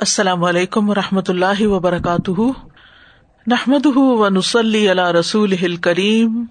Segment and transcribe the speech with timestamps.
[0.00, 2.40] السلام علیکم و رحمۃ اللہ وبرکاتہ۔
[3.46, 6.44] نحمد و نسلی علیہ رسول کریم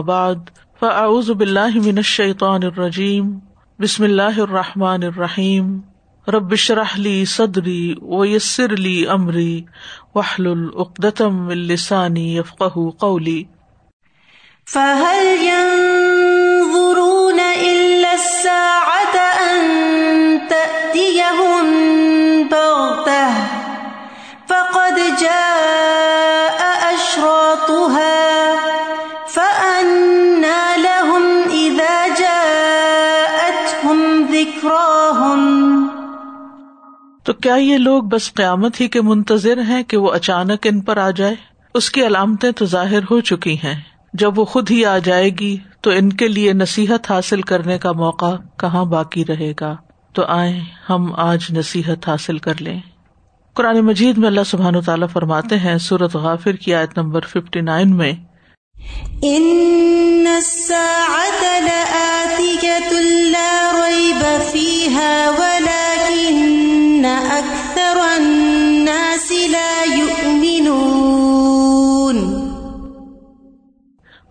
[0.00, 0.34] بعد،
[0.80, 3.38] فاعوذ باللہ من الشیطان الرجیم۔
[3.80, 5.80] بسم اللہ الرحمٰن الرحیم۔
[6.28, 9.62] ربش رحلی صدری و یسر علی عمری
[10.14, 13.44] وحل العقدم السانی یفق قولی۔
[14.72, 19.60] فهل ينظرون إلا الساعة أن
[20.48, 21.25] تأتيهم
[25.20, 26.62] جاء
[26.94, 28.16] أشراطها
[29.28, 33.98] فأنا لهم إذا جاءتهم
[34.30, 35.86] ذكراهم.
[37.24, 40.96] تو کیا یہ لوگ بس قیامت ہی کے منتظر ہیں کہ وہ اچانک ان پر
[40.96, 41.34] آ جائے؟
[41.74, 45.56] اس کی علامتیں تو ظاہر ہو چکی ہیں۔ جب وہ خود ہی آ جائے گی،
[45.80, 49.76] تو ان کے لیے نصیحت حاصل کرنے کا موقع کہاں باقی رہے گا؟
[50.12, 52.80] تو آئیں، ہم آج نصیحت حاصل کر لیں۔
[53.56, 57.96] قرآن مجید میں اللہ سبحان تعالیٰ فرماتے ہیں سورت غافر کی آیت نمبر ففٹی نائن
[57.96, 58.12] میں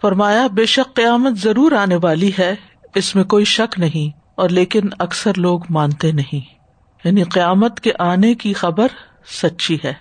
[0.02, 2.56] فرمایا بے شک قیامت ضرور آنے والی ہے
[2.96, 6.56] اس میں کوئی شک نہیں اور لیکن اکثر لوگ مانتے نہیں۔
[7.04, 8.88] یعنی قیامت کے آنے کی خبر
[9.28, 9.94] سچی ہے۔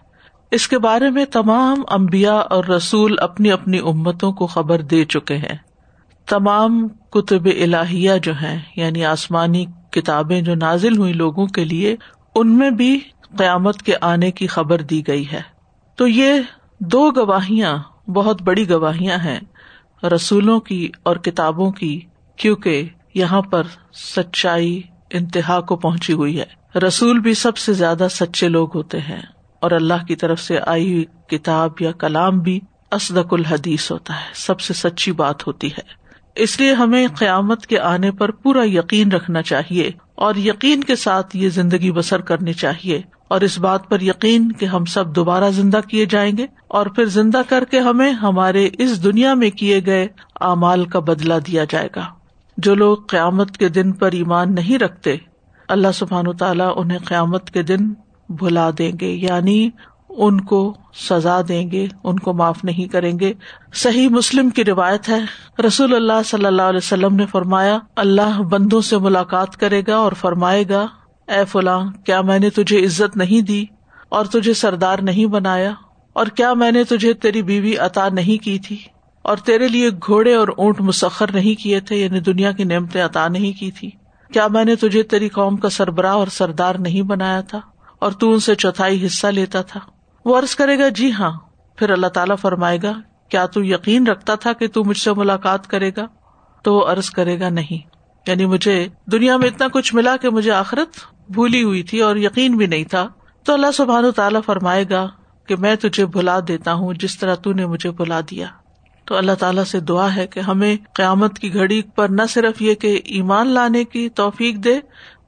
[0.50, 5.36] اس کے بارے میں تمام امبیا اور رسول اپنی اپنی امتوں کو خبر دے چکے
[5.36, 5.56] ہیں۔
[6.28, 11.96] تمام کتب الہیہ جو ہیں یعنی آسمانی کتابیں جو نازل ہوئی لوگوں کے لیے،
[12.34, 13.00] ان میں بھی
[13.38, 15.40] قیامت کے آنے کی خبر دی گئی ہے۔
[15.96, 16.32] تو یہ
[16.80, 17.78] دو گواہیاں،
[18.10, 19.40] بہت بڑی گواہیاں ہیں،
[20.04, 22.00] رسولوں کی اور کتابوں کی،
[22.36, 23.62] کیونکہ یہاں پر
[24.16, 29.22] سچائی انتہا کو پہنچی ہوئی ہے۔ رسول بھی سب سے زیادہ سچے لوگ ہوتے ہیں
[29.60, 32.60] اور اللہ کی طرف سے آئی ہوئی کتاب یا کلام بھی
[32.92, 36.04] اسدق الحدیث ہوتا ہے، سب سے سچی بات ہوتی ہے۔
[36.36, 41.36] اس لیے ہمیں قیامت کے آنے پر پورا یقین رکھنا چاہیے اور یقین کے ساتھ
[41.36, 45.80] یہ زندگی بسر کرنی چاہیے اور اس بات پر یقین کہ ہم سب دوبارہ زندہ
[45.88, 50.06] کیے جائیں گے اور پھر زندہ کر کے ہمیں ہمارے اس دنیا میں کیے گئے
[50.40, 52.04] اعمال کا بدلا دیا جائے گا۔
[52.56, 55.16] جو لوگ قیامت کے دن پر ایمان نہیں رکھتے
[55.74, 57.92] اللہ سبحان تعالیٰ انہیں قیامت کے دن
[58.28, 59.70] بھلا دیں گے یعنی
[60.08, 63.32] ان کو سزا دیں گے، ان کو معاف نہیں کریں گے۔
[63.74, 65.18] صحیح مسلم کی روایت ہے،
[65.66, 70.12] رسول اللہ صلی اللہ علیہ وسلم نے فرمایا، اللہ بندوں سے ملاقات کرے گا اور
[70.12, 70.86] فرمائے گا،
[71.28, 73.64] اے فلاں، کیا میں نے تجھے عزت نہیں دی
[74.08, 75.72] اور تجھے سردار نہیں بنایا؟
[76.12, 78.76] اور کیا میں نے تجھے تیری بیوی عطا نہیں کی تھی؟
[79.22, 83.28] اور تیرے لیے گھوڑے اور اونٹ مسخر نہیں کیے تھے یعنی دنیا کی نعمتیں عطا
[83.28, 83.90] نہیں کی تھی؟
[84.34, 87.60] کیا میں نے تجھے تیری قوم کا سربراہ اور سردار نہیں بنایا تھا
[87.98, 89.80] اور تو ان سے چوتھائی حصہ لیتا تھا؟
[90.24, 91.30] وہ عرض کرے گا جی ہاں۔
[91.76, 92.92] پھر اللہ تعالیٰ فرمائے گا،
[93.28, 96.06] کیا تو یقین رکھتا تھا کہ تو مجھ سے ملاقات کرے گا؟
[96.62, 97.88] تو وہ عرض کرے گا، نہیں۔
[98.26, 100.96] یعنی مجھے دنیا میں اتنا کچھ ملا کہ مجھے آخرت
[101.30, 103.08] بھولی ہوئی تھی اور یقین بھی نہیں تھا۔
[103.44, 105.08] تو اللہ سبحان تعالیٰ فرمائے گا
[105.48, 108.46] کہ میں تجھے بھلا دیتا ہوں جس طرح تو نے مجھے بلا دیا۔
[109.04, 112.74] تو اللہ تعالیٰ سے دعا ہے کہ ہمیں قیامت کی گھڑی پر نہ صرف یہ
[112.74, 114.80] کہ ایمان لانے کی توفیق دے،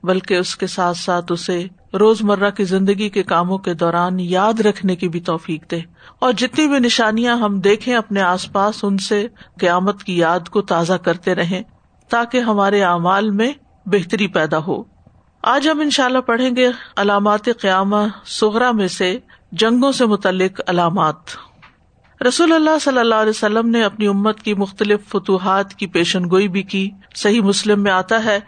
[0.03, 1.67] بلکہ اس کے ساتھ ساتھ اسے
[1.99, 5.81] روز مرہ کی زندگی کے کاموں کے دوران یاد رکھنے کی بھی توفیق دے۔
[6.19, 9.27] اور جتنی بھی نشانیاں ہم دیکھیں اپنے آس پاس، ان سے
[9.61, 11.63] قیامت کی یاد کو تازہ کرتے رہیں
[12.09, 13.53] تاکہ ہمارے اعمال میں
[13.87, 14.83] بہتری پیدا ہو۔
[15.43, 19.19] آج ہم ان شاء اللہ پڑھیں گے علامات قیامہ سہرا میں سے
[19.53, 21.46] جنگوں سے متعلق علامات۔
[22.29, 26.49] رسول اللہ صلی اللہ علیہ وسلم نے اپنی امت کی مختلف فتوحات کی پیشن گوئی
[26.49, 28.41] بھی کی۔ صحیح مسلم میں آتا ہے،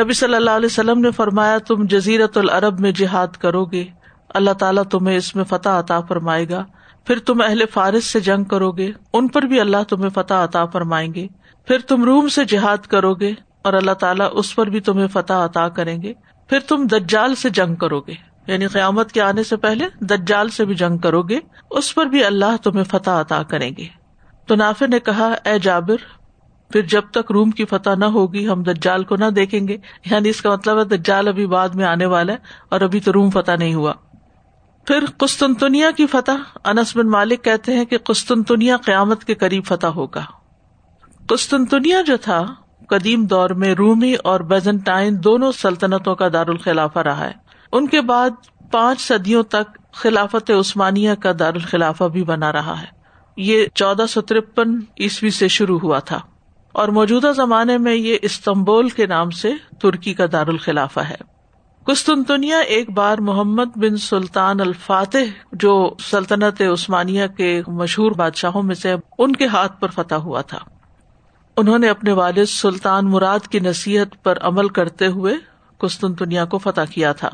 [0.00, 3.84] نبی صلی اللہ علیہ وسلم نے فرمایا، تم جزیرت العرب میں جہاد کرو گے۔
[4.28, 6.64] اللہ تعالیٰ تمہیں اس میں فتح عطا فرمائے گا۔
[7.04, 10.64] پھر تم اہل فارس سے جنگ کرو گے۔ ان پر بھی اللہ تمہیں فتح عطا
[10.64, 11.26] فرمائیں گے۔
[11.66, 13.32] پھر تم روم سے جہاد کرو گے
[13.62, 16.12] اور اللہ تعالیٰ اس پر بھی تمہیں فتح عطا کریں گے۔
[16.48, 20.64] پھر تم دجال سے جنگ کرو گے۔ یعنی قیامت کے آنے سے پہلے دجال سے
[20.64, 21.38] بھی جنگ کرو گے،
[21.70, 23.86] اس پر بھی اللہ تمہیں فتح عطا کریں گے۔
[24.46, 25.96] تو نافع نے کہا، اے جابر،
[26.72, 29.76] پھر جب تک روم کی فتح نہ ہوگی، ہم دجال کو نہ دیکھیں گے۔
[30.10, 32.38] یعنی اس کا مطلب ہے دجال ابھی بعد میں آنے والا ہے
[32.68, 33.92] اور ابھی تو روم فتح نہیں ہوا۔
[34.86, 39.86] پھر قسطنطنیہ کی فتح، انس بن مالک کہتے ہیں کہ قسطنطنیہ قیامت کے قریب فتح
[39.86, 40.24] ہوگا۔
[41.28, 42.46] قسطنطنیہ جو تھا،
[42.88, 47.41] قدیم دور میں رومی اور بیزنٹائن دونوں سلطنتوں کا دارالخلافہ رہا ہے۔
[47.72, 48.30] ان کے بعد
[48.70, 52.86] پانچ صدیوں تک خلافت عثمانیہ کا دارالخلافہ بھی بنا رہا ہے۔
[53.36, 56.20] یہ چودہ سو ترپن عیسوی سے شروع ہوا تھا۔
[56.72, 59.52] اور موجودہ زمانے میں یہ استمبول کے نام سے
[59.82, 61.14] ترکی کا دارالخلافہ ہے۔
[61.86, 68.94] کستنتنیا ایک بار محمد بن سلطان الفاتح، جو سلطنت عثمانیہ کے مشہور بادشاہوں میں سے
[69.18, 70.58] ان کے ہاتھ پر فتح ہوا تھا۔
[71.56, 75.34] انہوں نے اپنے والد سلطان مراد کی نصیحت پر عمل کرتے ہوئے
[75.78, 77.28] کستنتنیا کو فتح کیا تھا۔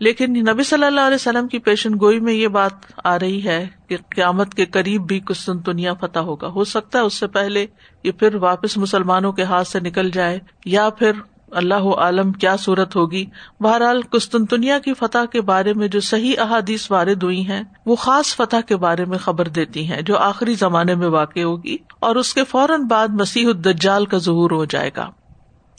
[0.00, 2.72] لیکن نبی صلی اللہ علیہ وسلم کی پیشن گوئی میں یہ بات
[3.04, 7.14] آ رہی ہے کہ قیامت کے قریب بھی کستنتنیا فتح ہوگا۔ ہو سکتا ہے اس
[7.14, 7.66] سے پہلے
[8.04, 11.12] یہ پھر واپس مسلمانوں کے ہاتھ سے نکل جائے یا پھر
[11.50, 13.26] اللہ عالم کیا صورت ہوگی۔
[13.60, 18.36] بہرحال کستنتنیا کی فتح کے بارے میں جو صحیح احادیث وارد ہوئی ہیں، وہ خاص
[18.36, 22.34] فتح کے بارے میں خبر دیتی ہیں جو آخری زمانے میں واقع ہوگی اور اس
[22.34, 25.10] کے فوراً بعد مسیح الدجال کا ظہور ہو جائے گا۔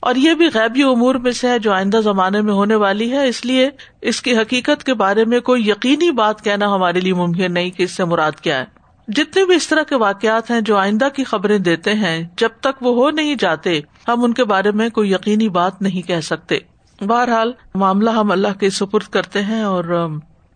[0.05, 3.27] اور یہ بھی غیبی امور میں سے ہے جو آئندہ زمانے میں ہونے والی ہے،
[3.27, 3.69] اس لیے
[4.01, 7.83] اس کی حقیقت کے بارے میں کوئی یقینی بات کہنا ہمارے لیے ممکن نہیں کہ
[7.83, 8.65] اس سے مراد کیا ہے۔
[9.07, 12.83] جتنے بھی اس طرح کے واقعات ہیں جو آئندہ کی خبریں دیتے ہیں، جب تک
[12.83, 16.57] وہ ہو نہیں جاتے، ہم ان کے بارے میں کوئی یقینی بات نہیں کہہ سکتے۔
[17.01, 20.07] بہرحال، معاملہ ہم اللہ کے سپرد کرتے ہیں اور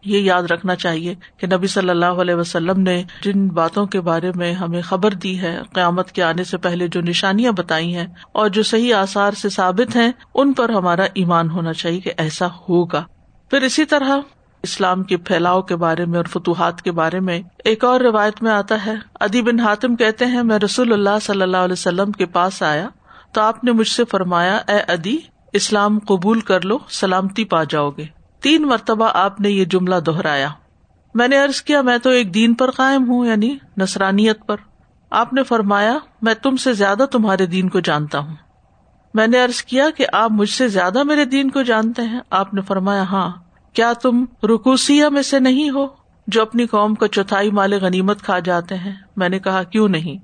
[0.06, 4.31] یہ یاد رکھنا چاہیے کہ نبی صلی اللہ علیہ وسلم نے جن باتوں کے بارے
[4.36, 8.50] میں ہمیں خبر دی ہے، قیامت کے آنے سے پہلے جو نشانیاں بتائی ہیں اور
[8.50, 13.04] جو صحیح آثار سے ثابت ہیں، ان پر ہمارا ایمان ہونا چاہیے کہ ایسا ہوگا۔
[13.50, 14.18] پھر اسی طرح
[14.63, 18.51] اسلام کے پھیلاؤ کے بارے میں اور فتوحات کے بارے میں ایک اور روایت میں
[18.51, 22.25] آتا ہے۔ ادی بن حاتم کہتے ہیں، میں رسول اللہ صلی اللہ علیہ وسلم کے
[22.25, 22.90] پاس آیا
[23.31, 25.18] تو آپ نے مجھ سے فرمایا، اے ادی
[25.54, 30.50] اسلام قبول کر لو، سلامتی پا جاؤ گے۔ تین مرتبہ آپ نے یہ جملہ دہرایا۔
[31.15, 34.56] میں نے ارض کیا، میں تو ایک دین پر قائم ہوں یعنی نسرانیت پر۔
[35.09, 38.36] آپ نے فرمایا، میں تم سے زیادہ تمہارے دین کو جانتا ہوں۔
[39.13, 42.53] میں نے ارض کیا کہ آپ مجھ سے زیادہ میرے دین کو جانتے ہیں۔ آپ
[42.53, 43.31] نے فرمایا ہاں۔
[43.74, 45.88] کیا تم رکوسیا میں سے نہیں ہو
[46.27, 50.18] جو اپنی قوم کا چوتھائی مال غنیمت کھا جاتے ہیں؟ میں نے کہا، کیوں نہیں؟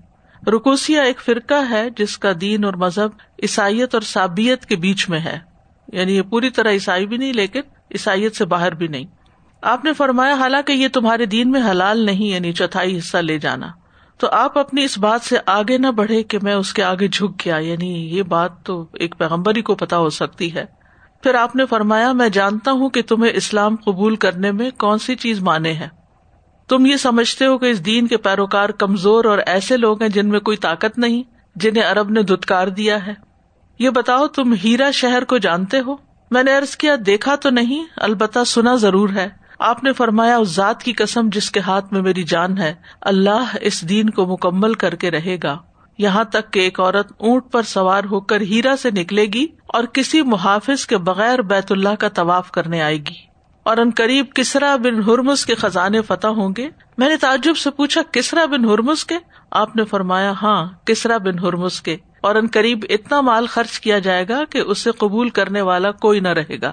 [0.50, 3.10] رکوسیا ایک فرقہ ہے جس کا دین اور مذہب
[3.42, 5.40] عیسائیت اور سابیت کے بیچ میں ہے۔
[5.94, 7.60] یعنی یہ پوری طرح عیسائی بھی نہیں، لیکن
[7.96, 9.06] عیسائیت سے باہر بھی نہیں۔
[9.62, 13.68] آپ نے فرمایا، حالانکہ یہ تمہارے دین میں حلال نہیں یعنی چوتھائی حصہ لے جانا۔
[14.18, 17.46] تو آپ اپنی اس بات سے آگے نہ بڑھے کہ میں اس کے آگے جھک
[17.46, 20.66] گیا یعنی یہ بات تو ایک پیغمبری کو پتا ہو سکتی ہے۔
[21.24, 25.16] پھر آپ نے فرمایا، میں جانتا ہوں کہ تمہیں اسلام قبول کرنے میں کون سی
[25.16, 25.88] چیز مانے ہے۔
[26.70, 30.30] تم یہ سمجھتے ہو کہ اس دین کے پیروکار کمزور اور ایسے لوگ ہیں جن
[30.30, 31.24] میں کوئی طاقت نہیں،
[31.56, 33.14] جنہیں ارب نے دھتکار دیا ہے۔
[33.80, 35.96] یہ بتاؤ، تم ہیرا شہر کو جانتے ہو؟
[36.32, 39.28] میں نے ارض کیا، دیکھا تو نہیں، البتہ سنا ضرور ہے۔
[39.60, 43.56] آپ نے فرمایا، اس ذات کی قسم جس کے ہاتھ میں میری جان ہے، اللہ
[43.62, 45.58] اس دین کو مکمل کر کے رہے گا۔
[45.98, 49.84] یہاں تک کہ ایک عورت اونٹ پر سوار ہو کر ہیرا سے نکلے گی اور
[49.84, 54.76] کسی محافظ کے بغیر بیت اللہ کا طواف کرنے آئے گی۔ اور ان قریب کسرا
[54.76, 59.06] بن ہرمس کے خزانے فتح ہوں گے۔ میں نے تعجب سے پوچھا، کسرا بن ہرمس
[59.06, 59.16] کے؟
[59.52, 64.00] آپ نے فرمایا ہاں کسرا بن ہرمس کے۔ اور ان قریب اتنا مال خرچ کیا
[64.00, 66.72] جائے گا کہ اسے قبول کرنے والا کوئی نہ رہے گا۔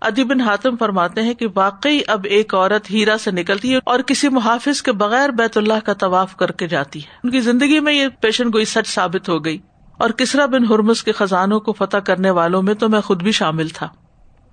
[0.00, 4.00] ادی بن حاتم فرماتے ہیں کہ واقعی اب ایک عورت ہیرا سے نکلتی ہے اور
[4.00, 7.80] کسی محافظ کے بغیر بیت اللہ کا طواف کر کے جاتی ہے۔ ان کی زندگی
[7.80, 9.58] میں یہ پیشن گوئی سچ ثابت ہو گئی۔
[9.98, 13.32] اور کسرا بن ہرمس کے خزانوں کو فتح کرنے والوں میں تو میں خود بھی
[13.32, 13.88] شامل تھا۔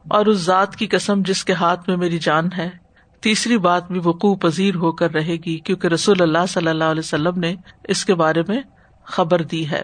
[0.10, 2.69] اور اس ذات کی قسم جس کے ہاتھ میں میری جان ہے،
[3.22, 7.00] تیسری بات بھی وقوع پذیر ہو کر رہے گی، کیونکہ رسول اللہ صلی اللہ علیہ
[7.00, 8.62] وسلم نے اس کے بارے میں
[9.04, 9.81] خبر دی ہے۔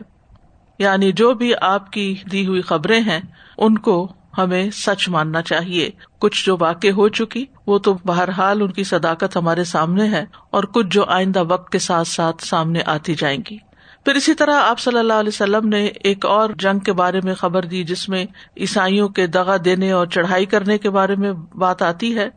[0.80, 3.20] یعنی جو بھی آپ کی دی ہوئی خبریں ہیں،
[3.58, 5.90] ان کو ہمیں سچ ماننا چاہیے۔
[6.20, 10.64] کچھ جو واقع ہو چکی، وہ تو بہرحال ان کی صداقت ہمارے سامنے ہے اور
[10.64, 13.58] کچھ جو آئندہ وقت کے ساتھ ساتھ سامنے آتی جائیں گی۔
[14.06, 17.34] پھر اسی طرح آپ صلی اللہ علیہ وسلم نے ایک اور جنگ کے بارے میں
[17.34, 18.26] خبر دی، جس میں
[18.58, 22.30] عیسائیوں کے دگا دینے اور چڑھائی کرنے کے بارے میں بات آتی ہے۔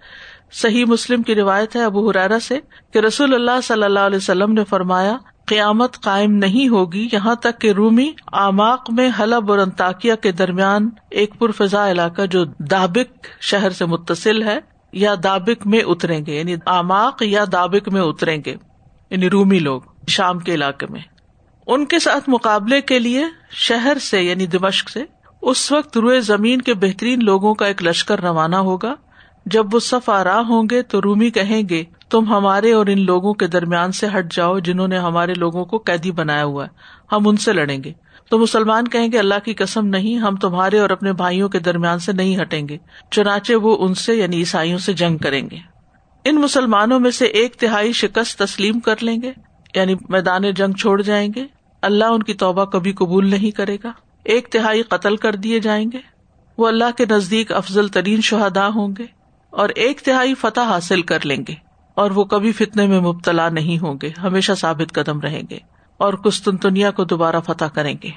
[0.52, 2.58] صحیح مسلم کی روایت ہے ابو حرارا سے
[2.92, 7.60] کہ رسول اللہ صلی اللہ علیہ وسلم نے فرمایا قیامت قائم نہیں ہوگی، یہاں تک
[7.60, 13.70] کہ رومی آماک میں حلب اور انتاکیا کے درمیان ایک پرفضا علاقہ جو دابک شہر
[13.70, 14.58] سے متصل ہے
[14.92, 18.56] یا دابک میں اتریں گے یعنی آماک یا دابک میں اتریں گے
[19.10, 21.00] یعنی رومی لوگ شام کے علاقے میں۔
[21.66, 25.04] ان کے ساتھ مقابلے کے لیے شہر سے یعنی دمشق سے،
[25.42, 28.94] اس وقت روئے زمین کے بہترین لوگوں کا ایک لشکر روانہ ہوگا۔
[29.46, 33.34] جب وہ صف آرا ہوں گے تو رومی کہیں گے، تم ہمارے اور ان لوگوں
[33.34, 36.68] کے درمیان سے ہٹ جاؤ جنہوں نے ہمارے لوگوں کو قیدی بنایا ہوا ہے۔
[37.12, 37.92] ہم ان سے لڑیں گے۔
[38.30, 41.98] تو مسلمان کہیں گے، اللہ کی قسم نہیں، ہم تمہارے اور اپنے بھائیوں کے درمیان
[41.98, 42.78] سے نہیں ہٹیں گے۔
[43.10, 45.56] چنانچہ وہ ان سے یعنی عیسائیوں سے جنگ کریں گے۔
[46.24, 49.32] ان مسلمانوں میں سے ایک تہائی شکست تسلیم کر لیں گے
[49.74, 51.46] یعنی میدان جنگ چھوڑ جائیں گے۔
[51.82, 53.92] اللہ ان کی توبہ کبھی قبول نہیں کرے گا۔
[54.24, 55.98] ایک تہائی قتل کر دیے جائیں گے۔
[56.58, 59.21] وہ اللہ کے نزدیک افضل ترین شہدا ہوں گے۔
[59.52, 61.54] اور ایک تہائی فتح حاصل کر لیں گے
[61.94, 65.58] اور وہ کبھی فتنے میں مبتلا نہیں ہوں گے، ہمیشہ ثابت قدم رہیں گے
[65.96, 68.10] اور کستنتنیا کو دوبارہ فتح کریں گے۔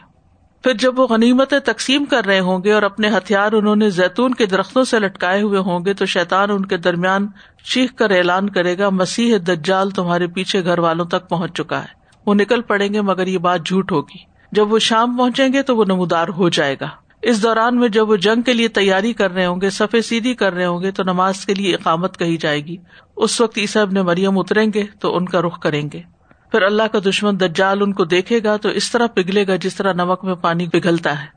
[0.64, 4.34] پھر جب وہ غنیمتیں تقسیم کر رہے ہوں گے اور اپنے ہتھیار انہوں نے زیتون
[4.34, 7.28] کے درختوں سے لٹکائے ہوئے ہوں گے، تو شیطان ان کے درمیان
[7.74, 12.06] چیخ کر اعلان کرے گا، مسیح دجال تمہارے پیچھے گھر والوں تک پہنچ چکا ہے۔
[12.26, 14.18] وہ نکل پڑیں گے مگر یہ بات جھوٹ ہوگی۔
[14.52, 16.88] جب وہ شام پہنچیں گے تو وہ نمودار ہو جائے گا۔
[17.26, 20.34] اس دوران میں جب وہ جنگ کے لیے تیاری کر رہے ہوں گے سفید سیدھی
[20.34, 22.78] کر رہے ہوں گے، تو نماز کے لیے اقامت کہی جائے گی۔
[23.16, 26.02] اس وقت عیسیٰ ابن مریم اتریں گے، تو ان کا رخ کریں گے۔
[26.52, 29.76] پھر اللہ کا دشمن دجال ان کو دیکھے گا، تو اس طرح پگھلے گا جس
[29.76, 31.28] طرح نمک میں پانی پگھلتا ہے۔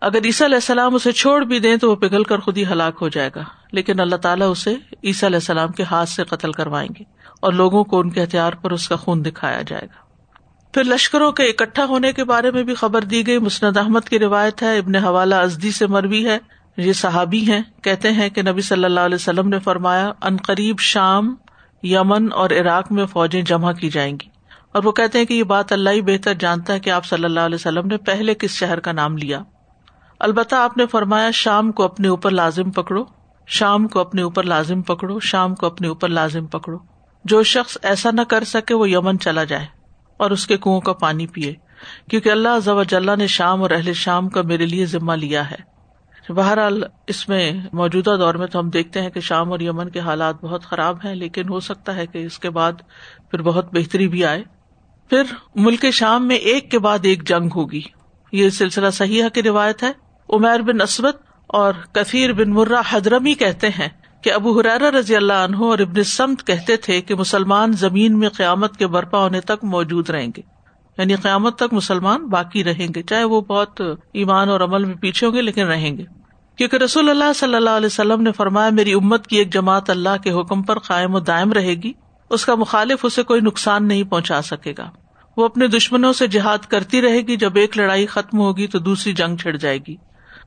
[0.00, 2.98] اگر عیسیٰ علیہ السلام اسے چھوڑ بھی دیں، تو وہ پگھل کر خود ہی ہلاک
[3.00, 4.74] ہو جائے گا۔ لیکن اللہ تعالیٰ اسے
[5.04, 7.04] عیسیٰ علیہ السلام کے ہاتھ سے قتل کروائیں گے
[7.40, 10.05] اور لوگوں کو ان کے ہتھیار پر اس کا خون دکھایا جائے گا۔
[10.76, 14.18] پھر لشکروں کے اکٹھا ہونے کے بارے میں بھی خبر دی گئی۔ مسند احمد کی
[14.18, 16.38] روایت ہے، ابن حوالہ ازدی سے مروی ہے۔
[16.76, 20.78] یہ صحابی ہیں، کہتے ہیں کہ نبی صلی اللہ علیہ وسلم نے فرمایا، ان قریب
[20.78, 21.34] شام،
[21.82, 24.28] یمن اور عراق میں فوجیں جمع کی جائیں گی۔
[24.72, 27.24] اور وہ کہتے ہیں کہ یہ بات اللہ ہی بہتر جانتا ہے کہ آپ صلی
[27.24, 29.40] اللہ علیہ وسلم نے پہلے کس شہر کا نام لیا۔
[30.20, 33.04] البتہ آپ نے فرمایا، شام کو اپنے اوپر لازم پکڑو۔
[33.46, 36.78] شام کو اپنے اوپر لازم پکڑو۔ شام کو اپنے اوپر لازم پکڑو۔
[37.24, 39.75] جو شخص ایسا نہ کر سکے، وہ یمن چلا جائے۔
[40.16, 41.54] اور اس کے کنو کا پانی پیے
[42.10, 45.76] کیونکہ اللہ نے شام اور اہل شام کا میرے لیے ذمہ لیا ہے۔
[46.32, 50.00] بہرحال اس میں موجودہ دور میں تو ہم دیکھتے ہیں کہ شام اور یمن کے
[50.00, 52.72] حالات بہت خراب ہیں، لیکن ہو سکتا ہے کہ اس کے بعد
[53.30, 54.42] پھر بہت بہتری بھی آئے۔
[55.10, 55.22] پھر
[55.54, 57.82] ملک شام میں ایک کے بعد ایک جنگ ہوگی۔
[58.32, 59.92] یہ سلسلہ صحیح کی روایت ہے۔
[60.28, 61.14] عمیر بن اسود
[61.46, 63.88] اور کثیر بن مرہ حضرمی کہتے ہیں۔
[64.26, 68.28] کہ ابو حرار رضی اللہ عنہ اور ابن سمت کہتے تھے کہ مسلمان زمین میں
[68.28, 70.42] قیامت کے برپا ہونے تک موجود رہیں گے۔
[70.98, 73.80] یعنی قیامت تک مسلمان باقی رہیں گے، چاہے وہ بہت
[74.12, 76.04] ایمان اور عمل میں پیچھے ہوں گے لیکن رہیں گے۔
[76.56, 80.22] کیونکہ رسول اللہ صلی اللہ علیہ وسلم نے فرمایا، میری امت کی ایک جماعت اللہ
[80.24, 81.92] کے حکم پر قائم و دائم رہے گی،
[82.30, 84.90] اس کا مخالف اسے کوئی نقصان نہیں پہنچا سکے گا۔
[85.36, 89.12] وہ اپنے دشمنوں سے جہاد کرتی رہے گی، جب ایک لڑائی ختم ہوگی تو دوسری
[89.12, 89.96] جنگ چھڑ جائے گی۔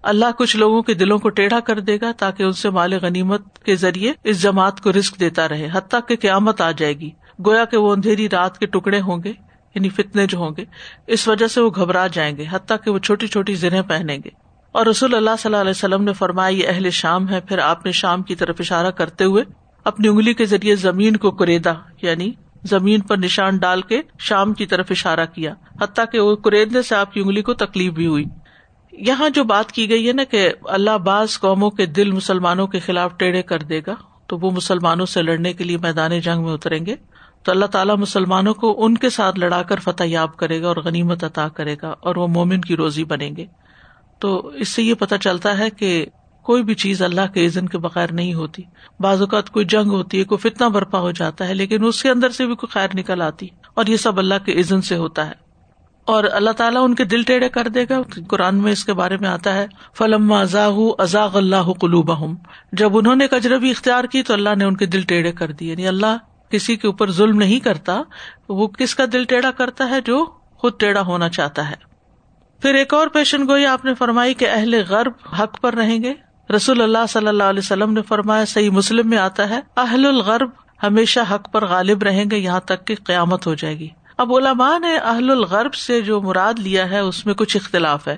[0.03, 3.59] اللہ کچھ لوگوں کے دلوں کو ٹیڑھا کر دے گا تاکہ ان سے مال غنیمت
[3.59, 7.09] کے ذریعے اس جماعت کو رسک دیتا رہے، حتیٰ کہ قیامت آ جائے گی۔
[7.45, 9.29] گویا کہ وہ اندھیری رات کے ٹکڑے ہوں گے
[9.75, 10.65] یعنی فتنے جو ہوں گے،
[11.07, 14.29] اس وجہ سے وہ گھبرا جائیں گے، حتیٰ کہ وہ چھوٹی چھوٹی زرہیں پہنیں گے۔
[14.71, 17.85] اور رسول اللہ صلی اللہ علیہ وسلم نے فرمایا، یہ اہل شام ہے پھر آپ
[17.85, 19.43] نے شام کی طرف اشارہ کرتے ہوئے
[19.83, 22.31] اپنی انگلی کے ذریعے زمین کو کریدا یعنی
[22.63, 26.95] زمین پر نشان ڈال کے شام کی طرف اشارہ کیا، حتیٰ کہ وہ کریدنے سے
[26.95, 28.25] آپ کی انگلی کو تکلیف بھی ہوئی۔
[29.07, 32.79] یہاں جو بات کی گئی ہے نا کہ اللہ بعض قوموں کے دل مسلمانوں کے
[32.79, 33.95] خلاف ٹیڑھے کر دے گا،
[34.27, 36.95] تو وہ مسلمانوں سے لڑنے کے لیے میدان جنگ میں اتریں گے۔
[37.43, 40.75] تو اللہ تعالیٰ مسلمانوں کو ان کے ساتھ لڑا کر فتح یاب کرے گا اور
[40.75, 43.45] غنیمت عطا کرے گا اور وہ مومن کی روزی بنیں گے۔
[44.19, 46.05] تو اس سے یہ پتا چلتا ہے کہ
[46.43, 48.63] کوئی بھی چیز اللہ کے عزن کے بغیر نہیں ہوتی۔
[48.99, 52.09] بعض اوقات کوئی جنگ ہوتی ہے، کوئی فتنا برپا ہو جاتا ہے، لیکن اس کے
[52.09, 55.27] اندر سے بھی کوئی خیر نکل آتی۔ اور یہ سب اللہ کے عزن سے ہوتا
[55.27, 55.48] ہے۔
[56.09, 59.17] اور اللہ تعالیٰ ان کے دل ٹیڑھے کر دے گا۔ قرآن میں اس کے بارے
[59.17, 62.11] میں آتا ہے فلم ازاح ازاغ اللہ قلوب
[62.73, 65.69] جب انہوں نے کجربی اختیار کی تو اللہ نے ان کے دل ٹیڑھے کر دی
[65.69, 66.17] یعنی اللہ
[66.49, 68.01] کسی کے اوپر ظلم نہیں کرتا،
[68.49, 70.25] وہ کس کا دل ٹیڑھا کرتا ہے جو
[70.57, 71.75] خود ٹیڑھا ہونا چاہتا ہے؟
[72.61, 76.13] پھر ایک اور پیشن گوئی، آپ نے فرمائی کہ اہل غرب حق پر رہیں گے۔
[76.55, 80.49] رسول اللہ صلی اللہ علیہ وسلم نے فرمایا، صحیح مسلم میں آتا ہے، اہل الغرب
[80.83, 83.87] ہمیشہ حق پر غالب رہیں گے، یہاں تک کہ قیامت ہو جائے گی۔
[84.19, 88.17] اب علماء نے اہل الغرب سے جو مراد لیا ہے، اس میں کچھ اختلاف ہے۔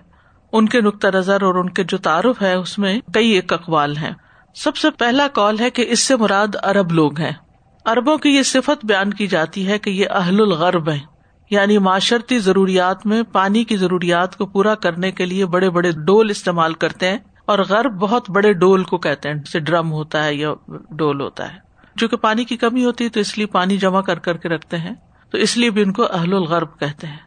[0.52, 3.98] ان کے نقطۂ نظر اور ان کے جو تعارف ہے، اس میں کئی ایک اقوال
[3.98, 4.12] ہیں۔
[4.56, 7.32] سب سے پہلا کال ہے کہ اس سے مراد ارب لوگ ہیں۔
[7.86, 11.06] اربوں کی یہ صفت بیان کی جاتی ہے کہ یہ اہل الغرب ہیں۔
[11.50, 16.30] یعنی معاشرتی ضروریات میں پانی کی ضروریات کو پورا کرنے کے لیے بڑے بڑے ڈول
[16.30, 20.36] استعمال کرتے ہیں۔ اور غرب بہت بڑے ڈول کو کہتے ہیں، جیسے ڈرم ہوتا ہے
[20.36, 20.54] یا
[20.90, 21.60] ڈول ہوتا ہے۔
[21.96, 24.50] جو کہ پانی کی کمی ہوتی ہے، تو اس لیے پانی جمع کر کر کے
[24.50, 24.96] رکھتے ہیں۔
[25.32, 27.18] تو اس لیے بھی ان کو اہل الغرب کہتے ہیں۔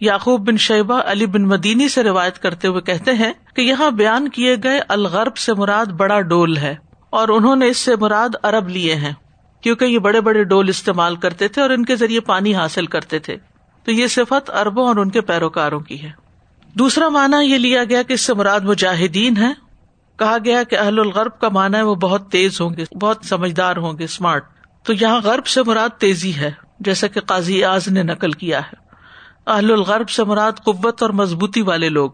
[0.00, 4.28] یعقوب بن شیبہ علی بن مدینی سے روایت کرتے ہوئے کہتے ہیں کہ یہاں بیان
[4.28, 6.74] کیے گئے الغرب سے مراد بڑا ڈول ہے
[7.10, 9.12] اور انہوں نے اس سے مراد ارب لیے ہیں،
[9.60, 13.18] کیونکہ یہ بڑے بڑے ڈول استعمال کرتے تھے اور ان کے ذریعے پانی حاصل کرتے
[13.18, 13.36] تھے۔
[13.84, 16.10] تو یہ صفت اربوں اور ان کے پیروکاروں کی ہے۔
[16.74, 19.52] دوسرا مانا یہ لیا گیا کہ اس سے مراد مجاہدین ہے
[20.18, 23.76] کہا گیا کہ اہل الغرب کا مانا ہے وہ بہت تیز ہوں گے، بہت سمجھدار
[23.76, 24.44] ہوں گے اسمارٹ
[24.82, 28.88] تو یہاں غرب سے مراد تیزی ہے۔ جیسا کہ قاضی آز نے نقل کیا ہے۔
[29.46, 32.10] اہل الغرب سے مراد قوت اور مضبوطی والے لوگ۔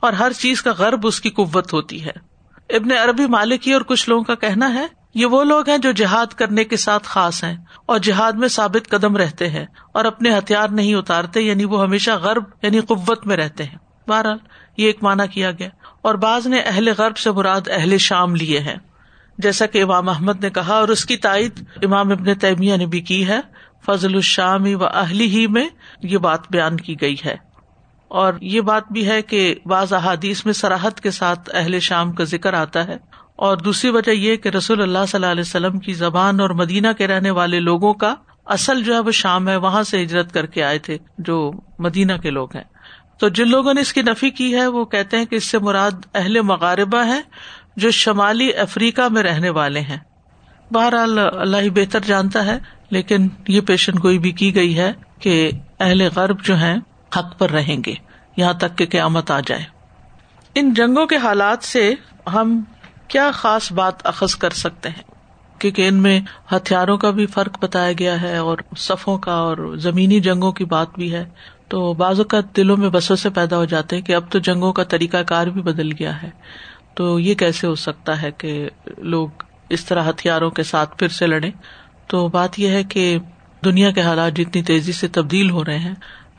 [0.00, 2.32] اور ہر چیز کا غرب اس کی قوت ہوتی ہے۔
[2.70, 6.26] ابن عربی مالکی اور کچھ لوگوں کا کہنا ہے، یہ وہ لوگ ہیں جو جہاد
[6.26, 7.56] کرنے کے ساتھ خاص ہیں
[7.86, 12.10] اور جہاد میں ثابت قدم رہتے ہیں اور اپنے ہتھیار نہیں اتارتے یعنی وہ ہمیشہ
[12.10, 14.38] غرب یعنی قوت میں رہتے ہیں۔ بہرحال،
[14.76, 15.68] یہ ایک مانا کیا گیا۔
[16.02, 18.76] اور بعض نے اہل غرب سے مراد اہل شام لیے ہیں۔
[19.38, 23.00] جیسا کہ امام احمد نے کہا اور اس کی تائید امام ابن تیمیہ نے بھی
[23.00, 23.40] کی ہے۔
[23.86, 25.68] فضل الشامی و اہلی ہی میں
[26.02, 27.36] یہ بات بیان کی گئی ہے۔
[28.08, 32.24] اور یہ بات بھی ہے کہ بعض احادیث میں سراہد کے ساتھ اہل شام کا
[32.24, 32.96] ذکر آتا ہے۔
[33.36, 36.88] اور دوسری وجہ یہ کہ رسول اللہ صلی اللہ علیہ وسلم کی زبان اور مدینہ
[36.98, 38.14] کے رہنے والے لوگوں کا
[38.46, 42.12] اصل جو ہے وہ شام ہے، وہاں سے ہجرت کر کے آئے تھے جو مدینہ
[42.12, 42.64] کے لوگ ہیں۔
[43.18, 45.58] تو جن لوگوں نے اس کی نفی کی ہے، وہ کہتے ہیں کہ اس سے
[45.58, 47.20] مراد اہل مغاربہ ہے
[47.76, 49.98] جو شمالی افریقہ میں رہنے والے ہیں۔
[50.72, 52.58] بہرحال اللہ ہی بہتر جانتا ہے،
[52.90, 55.50] لیکن یہ پیشن گوئی بھی کی گئی ہے کہ
[55.80, 56.76] اہل غرب جو ہیں،
[57.16, 57.94] حق پر رہیں گے،
[58.36, 59.64] یہاں تک کہ قیامت آ جائے۔
[60.54, 61.94] ان جنگوں کے حالات سے
[62.34, 62.60] ہم
[63.08, 65.02] کیا خاص بات اخذ کر سکتے ہیں؟
[65.58, 66.20] کیونکہ ان میں
[66.52, 70.94] ہتھیاروں کا بھی فرق بتایا گیا ہے اور صفوں کا اور زمینی جنگوں کی بات
[70.94, 71.24] بھی ہے۔
[71.68, 74.72] تو بعض اوقات دلوں میں بسوں سے پیدا ہو جاتے ہیں کہ اب تو جنگوں
[74.72, 76.30] کا طریقہ کار بھی بدل گیا ہے۔
[76.94, 79.28] تو یہ کیسے ہو سکتا ہے کہ لوگ
[79.68, 81.50] اس طرح ہتھیاروں کے ساتھ پھر سے لڑے۔
[82.06, 83.18] تو بات یہ ہے کہ
[83.64, 85.94] دنیا کے حالات جتنی تیزی سے تبدیل ہو رہے ہیں،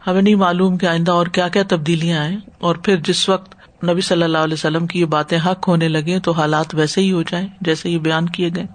[0.08, 3.56] ہمیں نہیں معلوم کہ آئندہ اور کیا کیا تبدیلیاں آئیں۔ اور پھر جس وقت
[3.90, 7.12] نبی صلی اللہ علیہ وسلم کی یہ باتیں حق ہونے لگے تو حالات ویسے ہی
[7.12, 8.66] ہو جائیں، جیسے یہ بیان کیے گئے۔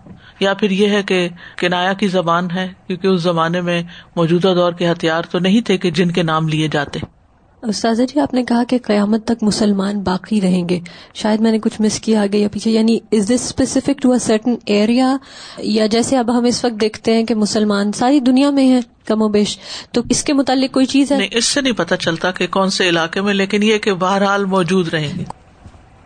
[0.40, 3.82] یا پھر یہ ہے کہ کنایا کی زبان ہے، کیونکہ اس زمانے میں
[4.16, 7.17] موجودہ دور کے ہتھیار تو نہیں تھے کہ جن کے نام لیے جاتے۔
[7.62, 10.80] استاذہ جی آپ نے کہا کہ قیامت تک مسلمان باقی رہیں گے۔
[11.14, 14.18] شاید میں نے کچھ مس کیا آگے یا پیچھے۔ یعنی is this specific to a
[14.18, 15.16] certain area
[15.58, 19.22] یا جیسے اب ہم اس وقت دیکھتے ہیں کہ مسلمان ساری دنیا میں ہیں کم
[19.22, 19.58] و بیش۔
[19.92, 22.70] تو اس کے متعلق کوئی چیز ہے؟ نہیں اس سے نہیں پتا چلتا کہ کون
[22.70, 25.24] سے علاقے میں لیکن یہ کہ بہرحال موجود رہیں گے۔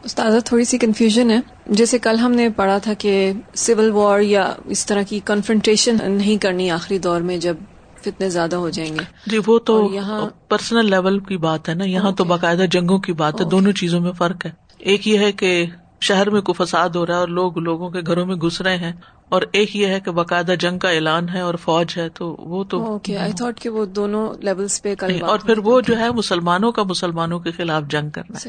[0.04, 4.52] استاذہ تھوڑی سی کنفیوژن ہے۔ جیسے کل ہم نے پڑھا تھا کہ سول وار یا
[4.64, 7.56] اس طرح کی کنفرنٹیشن نہیں کرنی آخری دور میں جب
[8.04, 11.84] فتنے زیادہ ہو جائیں گے۔ جی وہ تو یہاں پرسنل لیول کی بات ہے نا
[11.84, 15.32] یہاں تو باقاعدہ جنگوں کی بات ہے دونوں چیزوں میں فرق ہے۔ ایک یہ ہے
[15.32, 15.66] کہ
[16.00, 18.76] شہر میں کوئی فساد ہو رہا ہے اور لوگ لوگوں کے گھروں میں گھس رہے
[18.76, 18.92] ہیں
[19.28, 22.64] اور ایک یہ ہے کہ باقاعدہ جنگ کا اعلان ہے اور فوج ہے تو وہ
[22.64, 26.82] تو آئی تھاٹ کہ وہ دونوں لیولس پہ اور پھر وہ جو ہے مسلمانوں کا
[26.82, 28.48] مسلمانوں کے خلاف جنگ کرنا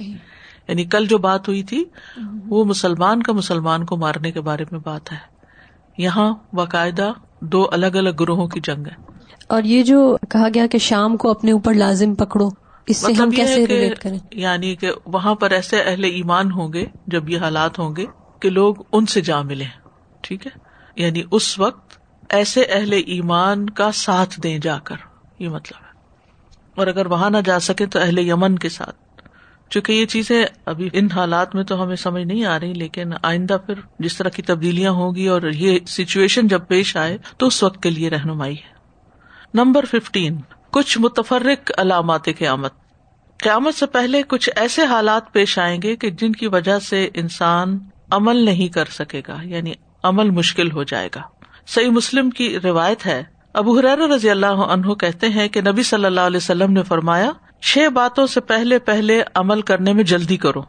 [0.68, 1.86] یعنی کل جو بات ہوئی تھی
[2.48, 5.18] وہ مسلمان کا مسلمان کو مارنے کے بارے میں بات ہے۔
[5.98, 9.14] یہاں باقاعدہ دو الگ الگ گروہوں کی جنگ ہے۔
[9.54, 12.50] اور یہ جو کہا گیا کہ شام کو اپنے اوپر لازم پکڑو
[12.86, 16.74] اس سے مطلب ہم کیسے ریلیٹ کریں؟ یعنی کہ وہاں پر ایسے اہل ایمان ہوں
[16.74, 18.06] گے جب یہ حالات ہوں گے
[18.40, 19.66] کہ لوگ ان سے جا ملے
[20.22, 20.52] ٹھیک ہے؟
[20.96, 21.98] یعنی اس وقت
[22.30, 24.96] ایسے اہل ایمان کا ساتھ دیں جا کر
[25.40, 25.90] یہ مطلب ہے۔
[26.76, 28.96] اور اگر وہاں نہ جا سکے تو اہل یمن کے ساتھ۔
[29.70, 33.58] چونکہ یہ چیزیں ابھی ان حالات میں تو ہمیں سمجھ نہیں آ رہی لیکن آئندہ
[33.66, 37.84] پھر جس طرح کی تبدیلیاں ہوگی اور یہ سچویشن جب پیش آئے تو اس وقت
[37.84, 38.73] کے لیے رہنمائی ہے۔
[39.56, 40.38] نمبر ففٹین،
[40.72, 42.74] کچھ متفرق علامات قیامت۔
[43.38, 47.80] قیامت سے پہلے کچھ ایسے حالات پیش آئیں گے کہ جن کی وجہ سے انسان
[48.12, 51.22] عمل نہیں کر سکے گا یعنی عمل مشکل ہو جائے گا۔
[51.68, 56.06] صحیح مسلم کی روایت ہے، ابو حرار رضی اللہ عنہ کہتے ہیں کہ نبی صلی
[56.06, 60.62] اللہ علیہ وسلم نے فرمایا، چھ باتوں سے پہلے پہلے عمل کرنے میں جلدی کرو۔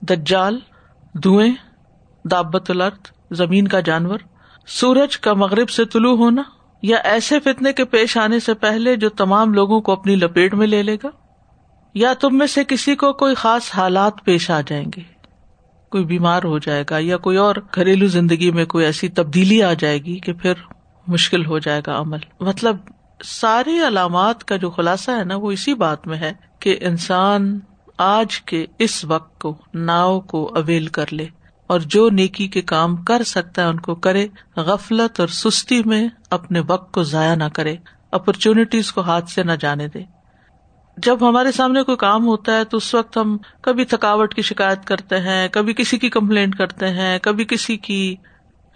[0.00, 0.58] دجال،
[1.14, 1.52] دھوئیں،
[2.24, 4.18] دابت الرد زمین کا جانور،
[4.66, 6.42] سورج کا مغرب سے طلوع ہونا۔
[6.82, 10.66] یا ایسے فتنے کے پیش آنے سے پہلے جو تمام لوگوں کو اپنی لپیٹ میں
[10.66, 11.08] لے لے گا؟
[11.94, 15.02] یا تم میں سے کسی کو کوئی خاص حالات پیش آ جائیں گے؟
[15.90, 19.72] کوئی بیمار ہو جائے گا یا کوئی اور گھریلو زندگی میں کوئی ایسی تبدیلی آ
[19.72, 20.52] جائے گی کہ پھر
[21.06, 22.76] مشکل ہو جائے گا عمل۔ مطلب
[23.24, 27.58] ساری علامات کا جو خلاصہ ہے نا، وہ اسی بات میں ہے کہ انسان
[27.98, 31.26] آج کے اس وقت کو، ناؤ کو اویل کر لے۔
[31.72, 36.08] اور جو نیکی کے کام کر سکتا ہے ان کو کرے، غفلت اور سستی میں
[36.30, 37.76] اپنے وقت کو ضائع نہ کرے
[38.10, 39.98] اپرچونیٹیز کو ہاتھ سے نہ جانے دے۔
[40.96, 44.84] جب ہمارے سامنے کوئی کام ہوتا ہے تو اس وقت ہم کبھی تھکاوٹ کی شکایت
[44.84, 48.16] کرتے ہیں، کبھی کسی کی کمپلینٹ کرتے ہیں، کبھی کسی کی۔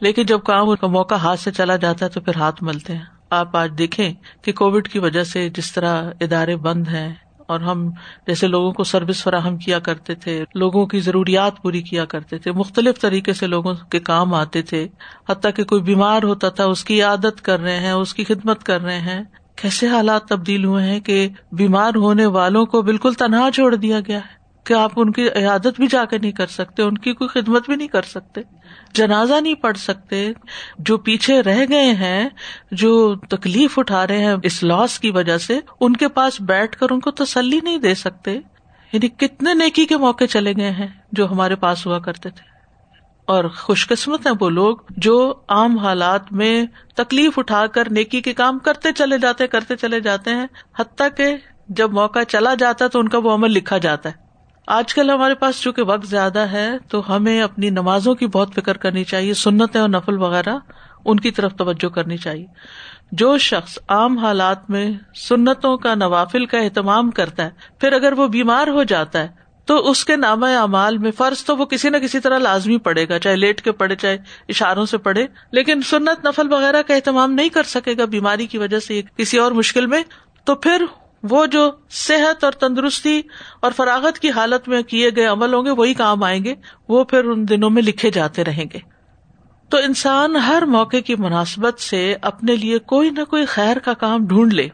[0.00, 3.02] لیکن جب کام کا موقع ہاتھ سے چلا جاتا ہے تو پھر ہاتھ ملتے ہیں۔
[3.30, 7.14] آپ آج دیکھیں کہ کووڈ کی وجہ سے جس طرح ادارے بند ہیں
[7.46, 7.90] اور ہم
[8.26, 12.52] جیسے لوگوں کو سروس فراہم کیا کرتے تھے، لوگوں کی ضروریات پوری کیا کرتے تھے،
[12.52, 14.88] مختلف طریقے سے لوگوں کے کام آتے تھے،
[15.28, 18.64] حتیٰ کہ کوئی بیمار ہوتا تھا، اس کی عادت کر رہے ہیں، اس کی خدمت
[18.64, 19.24] کر رہے ہیں۔
[19.56, 24.18] کیسے حالات تبدیل ہوئے ہیں کہ بیمار ہونے والوں کو بالکل تنہا چھوڑ دیا گیا
[24.18, 27.28] ہے؟ کہ آپ ان کی عیادت بھی جا کے نہیں کر سکتے، ان کی کوئی
[27.28, 28.40] خدمت بھی نہیں کر سکتے،
[28.94, 30.32] جنازہ نہیں پڑھ سکتے،
[30.78, 32.28] جو پیچھے رہ گئے ہیں،
[32.72, 36.86] جو تکلیف اٹھا رہے ہیں اس لاس کی وجہ سے، ان کے پاس بیٹھ کر
[36.90, 38.32] ان کو تسلی نہیں دے سکتے۔
[38.92, 42.56] یعنی کتنے نیکی کے موقع چلے گئے ہیں جو ہمارے پاس ہوا کرتے تھے۔
[43.26, 48.32] اور خوش قسمت ہیں وہ لوگ جو عام حالات میں تکلیف اٹھا کر نیکی کے
[48.32, 50.46] کام کرتے چلے جاتے، کرتے چلے جاتے ہیں،
[50.78, 51.36] حتیٰ کہ
[51.68, 54.25] جب موقع چلا جاتا ہے تو ان کا وہ عمل لکھا جاتا ہے۔
[54.66, 58.76] آج کل ہمارے پاس چونکہ وقت زیادہ ہے تو ہمیں اپنی نمازوں کی بہت فکر
[58.76, 60.56] کرنی چاہیے سنت اور نفل وغیرہ،
[61.04, 62.46] ان کی طرف توجہ کرنی چاہیے۔
[63.12, 68.26] جو شخص عام حالات میں سنتوں کا نوافل کا اہتمام کرتا ہے، پھر اگر وہ
[68.26, 69.28] بیمار ہو جاتا ہے،
[69.64, 73.08] تو اس کے نام اعمال میں فرض تو وہ کسی نہ کسی طرح لازمی پڑے
[73.08, 77.32] گا، چاہے لیٹ کے پڑے چاہے اشاروں سے پڑھے، لیکن سنت، نفل وغیرہ کا اہتمام
[77.32, 80.02] نہیں کر سکے گا بیماری کی وجہ سے کسی اور مشکل میں،
[80.44, 80.84] تو پھر
[81.30, 83.22] وہ جو صحت اور تندرستی
[83.60, 86.54] اور فراغت کی حالت میں کیے گئے عمل ہوں گے، وہی کام آئیں گے،
[86.88, 88.78] وہ پھر ان دنوں میں لکھے جاتے رہیں گے۔
[89.68, 94.26] تو انسان ہر موقع کی مناسبت سے اپنے لیے کوئی نہ کوئی خیر کا کام
[94.26, 94.68] ڈھونڈ لے۔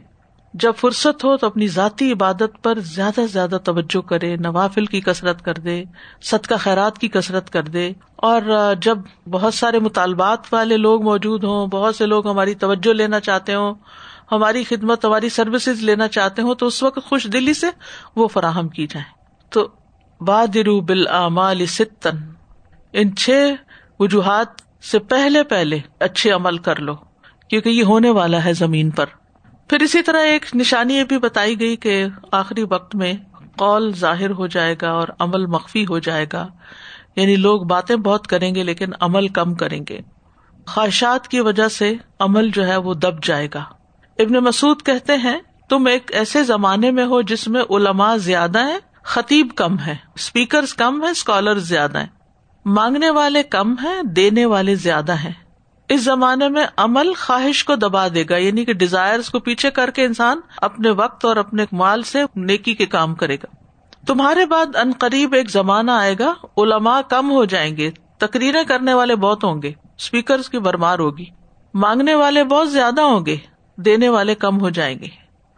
[0.55, 5.01] جب فرصت ہو تو اپنی ذاتی عبادت پر زیادہ سے زیادہ توجہ کرے، نوافل کی
[5.01, 5.85] کسرت کر دے،
[6.23, 8.43] صدقہ خیرات کی کسرت کر دے۔ اور
[8.81, 8.99] جب
[9.31, 13.75] بہت سارے مطالبات والے لوگ موجود ہوں، بہت سے لوگ ہماری توجہ لینا چاہتے ہوں
[14.33, 17.67] ہماری خدمت، ہماری سروسز لینا چاہتے ہوں تو اس وقت خوش دلی سے
[18.17, 19.05] وہ فراہم کی جائے
[19.51, 19.69] تو
[20.21, 22.17] بادرو بال ستن
[22.93, 23.55] ان چھ
[23.99, 24.47] وجوہات
[24.85, 26.95] سے پہلے پہلے اچھے عمل کر لو،
[27.49, 29.07] کیونکہ یہ ہونے والا ہے زمین پر۔
[29.69, 33.13] پھر اسی طرح ایک نشانی یہ بھی بتائی گئی کہ آخری وقت میں
[33.57, 36.47] قول ظاہر ہو جائے گا اور عمل مخفی ہو جائے گا۔
[37.17, 40.01] یعنی لوگ باتیں بہت کریں گے لیکن عمل کم کریں گے۔
[40.67, 43.65] خواہشات کی وجہ سے عمل جو ہے وہ دب جائے گا۔
[44.23, 48.79] ابن مسعد کہتے ہیں، تم ایک ایسے زمانے میں ہو جس میں علماء زیادہ ہیں،
[49.05, 52.07] خطیب کم ہے اسپیکر کم ہے اسکالر زیادہ ہیں۔
[52.65, 55.33] مانگنے والے کم ہیں، دینے والے زیادہ ہیں۔
[55.89, 59.91] اس زمانے میں عمل خواہش کو دبا دے گا یعنی کہ ڈیزائر کو پیچھے کر
[59.91, 63.47] کے انسان اپنے وقت اور اپنے مال سے نیکی کے کام کرے گا۔
[64.07, 68.95] تمہارے بعد ان قریب ایک زمانہ آئے گا، علماء کم ہو جائیں گے، تقریریں کرنے
[68.95, 71.25] والے بہت ہوں گے اسپیکر کی برمار ہوگی،
[71.75, 73.37] مانگنے والے بہت زیادہ ہوں گے۔
[73.85, 75.07] دینے والے کم ہو جائیں گے۔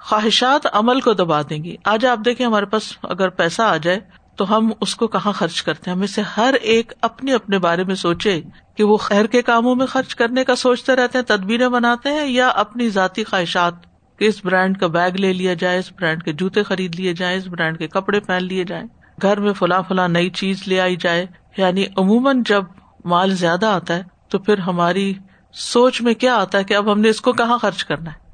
[0.01, 4.01] خواہشات عمل کو دبا دیں گی آج آپ دیکھیں ہمارے پاس اگر پیسہ آ جائے
[4.37, 7.85] تو ہم اس کو کہاں خرچ کرتے ہیں؟ ہمیں سے ہر ایک اپنے اپنے بارے
[7.85, 8.41] میں سوچے
[8.77, 12.27] کہ وہ خیر کے کاموں میں خرچ کرنے کا سوچتے رہتے ہیں، تدبیریں بناتے ہیں
[12.27, 13.75] یا اپنی ذاتی خواہشات
[14.19, 17.39] کہ اس برانڈ کا بیگ لے لیا جائے، اس برانڈ کے جوتے خرید لیے جائیں،
[17.39, 18.87] اس برانڈ کے کپڑے پہن لیے جائیں۔
[19.23, 22.65] گھر میں فلاں فلاں نئی چیز لے آئی جائے۔ یعنی عموماً جب
[23.05, 25.15] مال زیادہ آتا ہے تو پھر ہماری
[25.55, 28.25] سوچ میں کیا آتا ہے کہ اب ہم نے اس کو کہاں خرچ کرنا ہے؟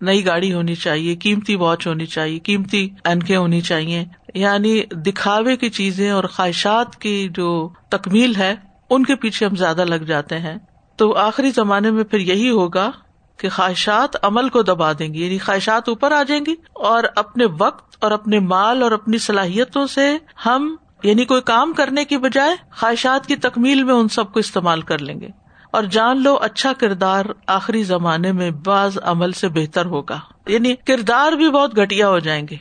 [0.00, 5.70] نئی گاڑی ہونی چاہیے، قیمتی واچ ہونی چاہیے، قیمتی اینکیں ہونی چاہیے۔ یعنی دکھاوے کی
[5.70, 8.54] چیزیں اور خواہشات کی جو تکمیل ہے،
[8.90, 10.56] ان کے پیچھے ہم زیادہ لگ جاتے ہیں۔
[10.96, 12.90] تو آخری زمانے میں پھر یہی ہوگا
[13.36, 17.44] کہ خواہشات عمل کو دبا دیں گی یعنی خواہشات اوپر آ جائیں گی اور اپنے
[17.58, 22.56] وقت اور اپنے مال اور اپنی صلاحیتوں سے ہم یعنی کوئی کام کرنے کی بجائے
[22.76, 25.28] خواہشات کی تکمیل میں ان سب کو استعمال کر لیں گے۔
[25.70, 31.32] اور جان لو اچھا کردار آخری زمانے میں بعض عمل سے بہتر ہوگا۔ یعنی کردار
[31.32, 32.56] بھی بہت گٹیا ہو جائیں گے۔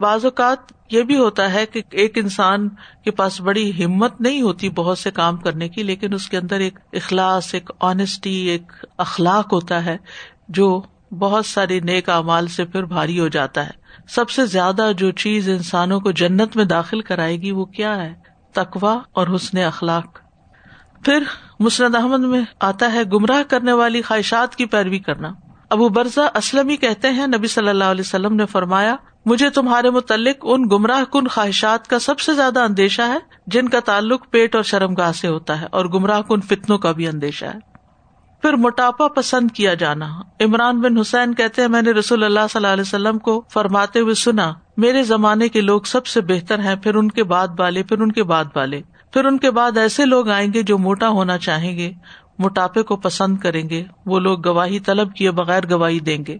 [0.00, 0.58] بعض اوقات
[0.90, 2.68] یہ بھی ہوتا ہے کہ ایک انسان
[3.04, 6.60] کے پاس بڑی ہمت نہیں ہوتی بہت سے کام کرنے کی، لیکن اس کے اندر
[6.60, 9.96] ایک اخلاص، ایک آنےسٹی ایک اخلاق ہوتا ہے
[10.48, 10.82] جو
[11.18, 13.70] بہت سارے نیک اعمال سے پھر بھاری ہو جاتا ہے۔
[14.08, 18.14] سب سے زیادہ جو چیز انسانوں کو جنت میں داخل کرائے گی وہ کیا ہے؟
[18.52, 20.18] تقوا اور حسن اخلاق۔
[21.04, 21.22] پھر
[21.60, 25.32] مسرد احمد میں آتا ہے گمراہ کرنے والی خواہشات کی پیروی کرنا۔
[25.70, 28.96] ابو برزا اسلم کہتے ہیں، نبی صلی اللہ علیہ وسلم نے فرمایا،
[29.26, 33.80] مجھے تمہارے متعلق ان گمراہ کن خواہشات کا سب سے زیادہ اندیشہ ہے، جن کا
[33.80, 37.44] تعلق پیٹ اور شرم گاہ سے ہوتا ہے، اور گمراہ کن فتنوں کا بھی اندیشہ
[37.44, 37.58] ہے۔
[38.42, 40.08] پھر موٹاپا پسند کیا جانا۔
[40.40, 44.00] عمران بن حسین کہتے ہیں، میں نے رسول اللہ صلی اللہ علیہ وسلم کو فرماتے
[44.00, 47.82] ہوئے سنا، میرے زمانے کے لوگ سب سے بہتر ہیں، پھر ان کے بعد والے،
[47.82, 48.80] پھر ان کے بعد والے۔
[49.12, 51.92] پھر ان کے بعد ایسے لوگ آئیں گے جو موٹا ہونا چاہیں گے،
[52.38, 56.38] موٹاپے کو پسند کریں گے، وہ لوگ گواہی طلب کیے بغیر گواہی دیں گے۔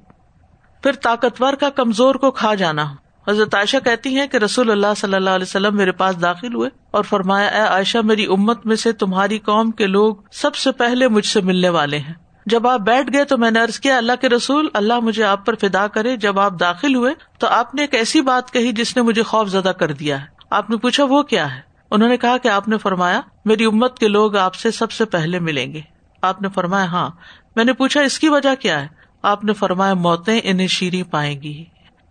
[0.83, 2.95] پھر طاقتور کا کمزور کو کھا جانا۔
[3.29, 6.71] حضرت عائشہ کہتی ہیں کہ رسول اللہ صلی اللہ علیہ وسلم میرے پاس داخل ہوئے
[6.91, 11.09] اور فرمایا، اے عائشہ، میری امت میں سے تمہاری قوم کے لوگ سب سے پہلے
[11.09, 12.15] مجھ سے ملنے والے ہیں۔
[12.47, 15.47] جب آپ بیٹھ گئے تو میں نے ارض کیا، اللہ کے رسول، اللہ مجھے آپ
[15.47, 18.97] پر فدا کرے۔ جب آپ داخل ہوئے تو آپ نے ایک ایسی بات کہی جس
[18.97, 22.17] نے مجھے خوف زدہ کر دیا ہے۔ آپ نے پوچھا، وہ کیا ہے؟ انہوں نے
[22.17, 25.73] کہا کہ آپ نے فرمایا، میری امت کے لوگ آپ سے سب سے پہلے ملیں
[25.73, 25.81] گے۔
[26.23, 27.11] آپ نے فرمایا ہاں
[27.57, 28.89] میں نے پوچھا، اس کی وجہ کیا ہے؟
[29.23, 31.65] آپ نے فرمایا، موتیں انہیں شیریں پائیں گی۔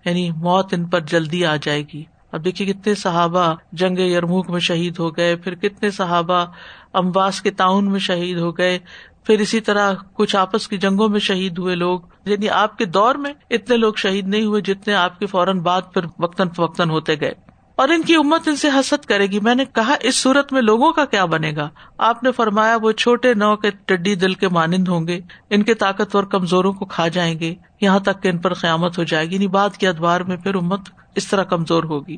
[0.05, 4.59] یعنی موت ان پر جلدی آ جائے گی۔ اب دیکھیے کتنے صحابہ جنگ یرموک میں
[4.59, 6.45] شہید ہو گئے، پھر کتنے صحابہ
[6.93, 8.79] امباس کے تعاون میں شہید ہو گئے،
[9.23, 13.15] پھر اسی طرح کچھ آپس کی جنگوں میں شہید ہوئے لوگ۔ یعنی آپ کے دور
[13.15, 17.19] میں اتنے لوگ شہید نہیں ہوئے جتنے آپ کے فوراً بعد پھر وقتاً فوقتاً ہوتے
[17.21, 17.48] گئے۔
[17.79, 20.61] اور ان کی امت ان سے حسد کرے گی۔ میں نے کہا، اس صورت میں
[20.61, 24.47] لوگوں کا کیا بنے گا؟ آپ نے فرمایا، وہ چھوٹے نو کے ٹڈی دل کے
[24.47, 28.37] مانند ہوں گے۔ ان کے طاقتور کمزوروں کو کھا جائیں گے۔ یہاں تک کہ ان
[28.37, 30.79] پر قیامت ہو جائے گی۔ یعنی بعد کے ادوار میں پھر امت
[31.15, 32.17] اس طرح کمزور ہوگی۔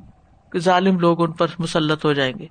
[0.51, 2.45] کہ ظالم لوگ ان پر مسلط ہو جائیں گے۔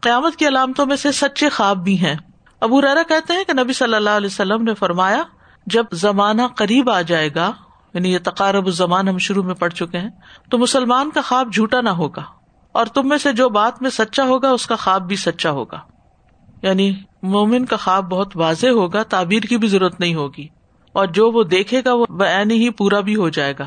[0.00, 2.14] قیامت کی علامتوں میں سے سچے خواب بھی ہیں۔
[2.60, 5.22] ابو ریرا کہتے ہیں کہ نبی صلی اللہ علیہ وسلم نے فرمایا،
[5.66, 7.52] جب زمانہ قریب آ جائے گا
[7.94, 10.10] یعنی یہ تقارب الزمان ہم شروع میں پڑ چکے ہیں،
[10.50, 12.22] تو مسلمان کا خواب جھوٹا نہ ہوگا۔
[12.76, 15.80] اور تم میں سے جو بات میں سچا ہوگا، اس کا خواب بھی سچا ہوگا۔
[16.62, 20.48] یعنی مومن کا خواب بہت واضح ہوگا، تعبیر کی بھی ضرورت نہیں ہوگی۔
[20.92, 23.64] اور جو وہ دیکھے گا، وہ بین ہی پورا بھی ہو جائے گا۔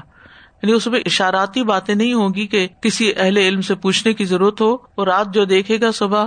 [0.64, 4.62] یعنی اس میں اشاراتی باتیں نہیں ہوگی کہ کسی اہل علم سے پوچھنے کی ضرورت
[4.62, 6.26] ہو وہ رات جو دیکھے گا صبح،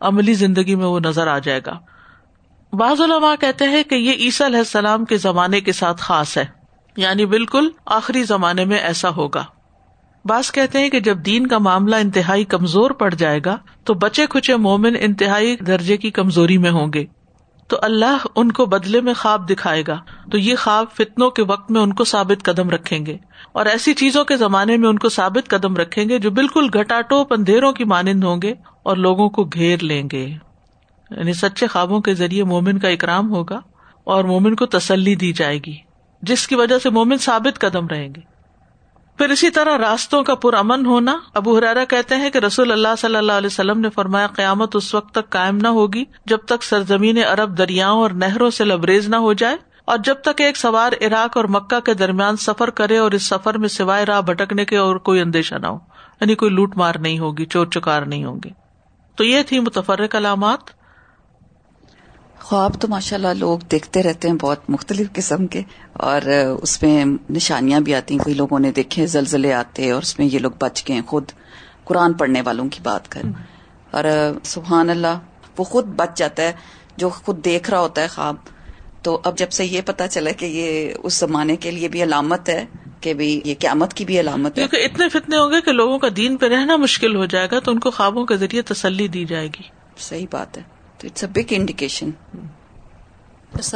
[0.00, 1.78] عملی زندگی میں وہ نظر آ جائے گا۔
[2.72, 6.44] بعض علماء کہتے ہیں کہ یہ عیسی علیہ السلام کے زمانے کے ساتھ خاص ہے۔
[6.96, 9.44] یعنی بالکل آخری زمانے میں ایسا ہوگا۔
[10.24, 14.26] بعض کہتے ہیں کہ جب دین کا معاملہ انتہائی کمزور پڑ جائے گا تو بچے
[14.30, 17.04] کچے مومن انتہائی درجے کی کمزوری میں ہوں گے۔
[17.68, 20.00] تو اللہ ان کو بدلے میں خواب دکھائے گا۔
[20.32, 23.16] تو یہ خواب فتنوں کے وقت میں ان کو ثابت قدم رکھیں گے۔
[23.52, 27.24] اور ایسی چیزوں کے زمانے میں ان کو ثابت قدم رکھیں گے جو بالکل گٹاٹو
[27.30, 30.26] اندھیروں کی مانند ہوں گے اور لوگوں کو گھیر لیں گے۔
[31.10, 33.60] یعنی سچے خوابوں کے ذریعے مومن کا اکرام ہوگا
[34.04, 35.76] اور مومن کو تسلی دی جائے گی،
[36.22, 38.29] جس کی وجہ سے مومن ثابت قدم رہیں گے۔
[39.20, 42.94] پھر اسی طرح راستوں کا پر امن ہونا، ابو حرارا کہتے ہیں کہ رسول اللہ
[42.98, 46.62] صلی اللہ علیہ وسلم نے فرمایا، قیامت اس وقت تک قائم نہ ہوگی جب تک
[46.62, 50.92] سرزمین ارب دریاؤں اور نہروں سے لبریز نہ ہو جائے اور جب تک ایک سوار
[51.00, 54.76] عراق اور مکہ کے درمیان سفر کرے اور اس سفر میں سوائے راہ بھٹکنے کے
[54.76, 55.78] اور کوئی اندیشہ نہ ہو
[56.20, 58.50] یعنی کوئی لوٹ مار نہیں ہوگی، چور چکار نہیں ہوگی
[59.18, 60.79] تو یہ تھی متفرق علامات۔
[62.50, 66.20] خواب تو ماشاء اللہ لوگ دیکھتے رہتے ہیں بہت مختلف قسم کے اور
[66.62, 70.26] اس میں نشانیاں بھی آتی ہیں۔ کوئی لوگوں نے دیکھے زلزلے آتے اور اس میں
[70.26, 71.24] یہ لوگ بچ گئے خود
[71.84, 73.32] قرآن پڑھنے والوں کی بات کریں
[73.90, 74.04] اور
[74.44, 75.18] سبحان اللہ
[75.58, 76.52] وہ خود بچ جاتا ہے
[76.96, 78.36] جو خود دیکھ رہا ہوتا ہے خواب۔
[79.02, 82.48] تو اب جب سے یہ پتا چلا کہ یہ اس زمانے کے لیے بھی علامت
[82.48, 82.64] ہے
[83.00, 85.98] کہ بھی یہ قیامت کی بھی علامت ہے۔ کیونکہ اتنے فتنے ہوں گے کہ لوگوں
[85.98, 89.08] کا دین پہ رہنا مشکل ہو جائے گا تو ان کو خوابوں کے ذریعے تسلی
[89.08, 89.62] دی جائے گی۔
[89.98, 92.10] صحیح بات ہے۔ تو اٹس اے بگ انڈیکیشن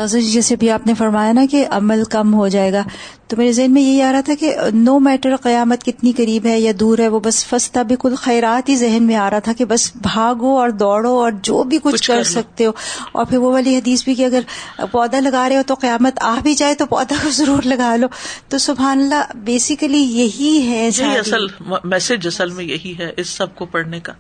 [0.07, 2.83] جی جیسے بھی آپ نے فرمایا نا کہ عمل کم ہو جائے گا
[3.27, 6.61] تو میرے ذہن میں یہی آ رہا تھا کہ نو میٹر قیامت کتنی قریب ہے
[6.61, 9.65] یا دور ہے وہ بس فستا بالکل خیرات ہی ذہن میں آ رہا تھا کہ
[9.65, 12.73] بس بھاگو اور دوڑو اور جو بھی کچھ, کچھ کر, کر سکتے ہو۔
[13.13, 14.41] اور پھر وہ والی حدیث بھی کہ اگر
[14.91, 18.07] پودا لگا رہے ہو تو قیامت آ بھی جائے تو پودا کو ضرور لگا لو۔
[18.49, 21.47] تو سبحان اللہ بیسیکلی یہی ہے اصل
[21.85, 24.13] میسج اصل میں یہی ہے اس سب کو پڑھنے کا۔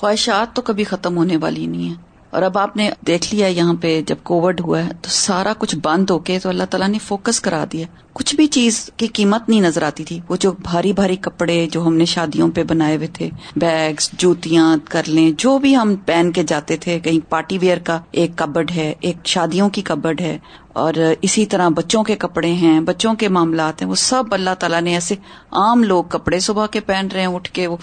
[0.00, 1.94] خواہشات تو کبھی ختم ہونے والی نہیں ہے
[2.30, 5.76] اور اب آپ نے دیکھ لیا یہاں پہ جب کووڈ ہوا ہے تو سارا کچھ
[5.82, 9.48] بند ہو کے تو اللہ تعالیٰ نے فوکس کرا دیا۔ کچھ بھی چیز کی قیمت
[9.48, 12.96] نہیں نظر آتی تھی۔ وہ جو بھاری بھاری کپڑے جو ہم نے شادیوں پہ بنائے
[12.96, 17.58] ہوئے تھے بیگس جوتیاں، کر لیں، جو بھی ہم پہن کے جاتے تھے، کہیں پارٹی
[17.58, 20.38] ویئر کا ایک کبڈ ہے، ایک شادیوں کی کبڈ ہے،
[20.72, 24.80] اور اسی طرح بچوں کے کپڑے ہیں، بچوں کے معاملات ہیں، وہ سب اللہ تعالیٰ
[24.80, 25.14] نے ایسے
[25.50, 27.76] عام لوگ کپڑے صبح کے پہن رہے ہیں، اٹھ کے وہ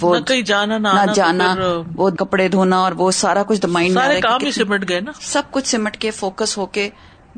[0.00, 1.54] وہ جانا نہ جانا
[1.96, 5.68] وہ کپڑے دھونا اور وہ سارا کچھ مائنڈ کام ہی سمٹ گئے نا۔ سب کچھ
[5.68, 6.90] سمٹ کے فوکس ہو کے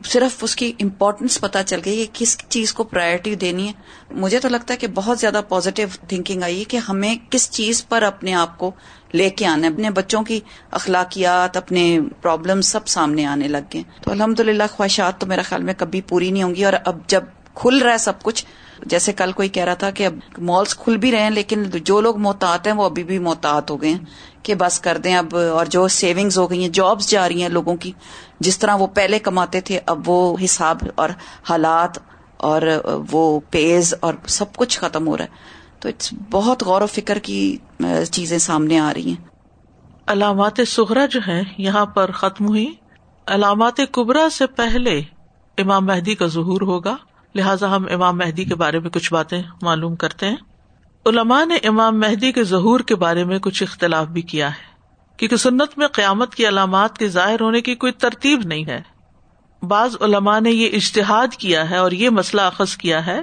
[0.05, 3.73] صرف اس کی امپورٹینس پتا چل گئی کہ کس چیز کو پرائرٹی دینی ہے۔
[4.11, 7.89] مجھے تو لگتا ہے کہ بہت زیادہ پازیٹو تھنکنگ آئی ہے کہ ہمیں کس چیز
[7.89, 8.71] پر اپنے آپ کو
[9.15, 13.83] لے کے آنا ہے۔ اپنے بچوں کی اخلاقیات اپنے پرابلم سب سامنے آنے لگ گئے۔
[14.03, 16.99] تو الحمد للہ خواہشات تو میرا خیال میں کبھی پوری نہیں ہوں گی اور اب
[17.07, 18.47] جب کھل رہا ہے سب کچھ
[18.87, 22.01] جیسے کل کوئی کہہ رہا تھا کہ اب مالس کھل بھی رہے ہیں، لیکن جو
[22.01, 24.05] لوگ محتاط ہیں وہ ابھی بھی محتاط ہو گئے ہیں
[24.43, 27.49] کہ بس کر دیں اب، اور جو سیونگز ہو گئی ہیں جابس جا رہی ہیں
[27.49, 27.93] لوگوں کی،
[28.41, 31.09] جس طرح وہ پہلے کماتے تھے، اب وہ حساب اور
[31.49, 31.99] حالات
[32.37, 32.63] اور
[33.11, 37.19] وہ پیز اور سب کچھ ختم ہو رہا ہے۔ تو اٹس بہت غور و فکر
[37.19, 37.57] کی
[38.11, 39.27] چیزیں سامنے آ رہی ہیں۔
[40.07, 42.73] علامات سغرا جو ہیں، یہاں پر ختم ہوئی۔
[43.27, 45.01] علامات کبرا سے پہلے
[45.59, 46.97] امام مہدی کا ظہور ہوگا۔
[47.35, 50.37] لہٰذا ہم امام مہدی کے بارے میں کچھ باتیں معلوم کرتے ہیں۔
[51.07, 54.67] علماء نے امام مہدی کے ظہور کے بارے میں کچھ اختلاف بھی کیا ہے،
[55.17, 58.83] کیونکہ سنت میں قیامت کی علامات کے ظاہر ہونے کی کوئی ترتیب نہیں ہے۔
[59.63, 63.21] بعض علماء نے یہ اشتہاد کیا ہے اور یہ مسئلہ اخذ کیا ہے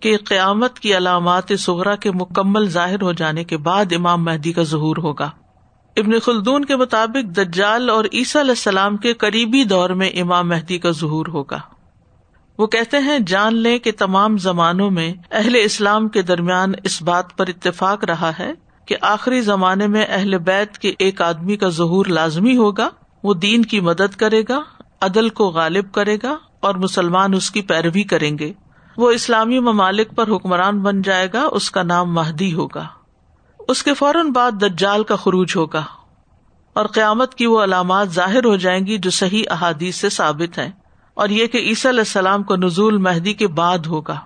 [0.00, 4.62] کہ قیامت کی علامات سغرا کے مکمل ظاہر ہو جانے کے بعد امام مہدی کا
[4.62, 5.30] ظہور ہوگا۔
[5.96, 10.78] ابن خلدون کے مطابق دجال اور عیسی علیہ السلام کے قریبی دور میں امام مہدی
[10.78, 11.58] کا ظہور ہوگا۔
[12.58, 17.36] وہ کہتے ہیں، جان لیں کہ تمام زمانوں میں اہل اسلام کے درمیان اس بات
[17.36, 18.52] پر اتفاق رہا ہے
[18.86, 22.88] کہ آخری زمانے میں اہل بیت کے ایک آدمی کا ظہور لازمی ہوگا،
[23.22, 24.60] وہ دین کی مدد کرے گا،
[25.00, 28.52] عدل کو غالب کرے گا اور مسلمان اس کی پیروی کریں گے۔
[28.96, 32.86] وہ اسلامی ممالک پر حکمران بن جائے گا، اس کا نام مہدی ہوگا۔
[33.68, 35.82] اس کے فوراً بعد دجال کا خروج ہوگا
[36.72, 40.70] اور قیامت کی وہ علامات ظاہر ہو جائیں گی جو صحیح احادیث سے ثابت ہیں۔
[41.16, 44.20] اور یہ کہ عیسی علیہ السلام کو نزول مہدی کے بعد ہوگا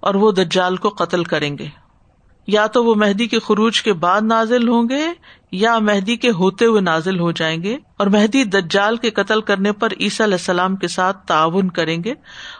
[0.00, 1.66] اور وہ دجال کو قتل کریں گے۔
[2.46, 5.06] یا تو وہ مہدی کے خروج کے بعد نازل ہوں گے
[5.52, 9.72] یا مہدی کے ہوتے ہوئے نازل ہو جائیں گے اور مہدی دجال کے قتل کرنے
[9.72, 12.14] پر عیسیٰ علیہ السلام کے ساتھ تعاون کریں گے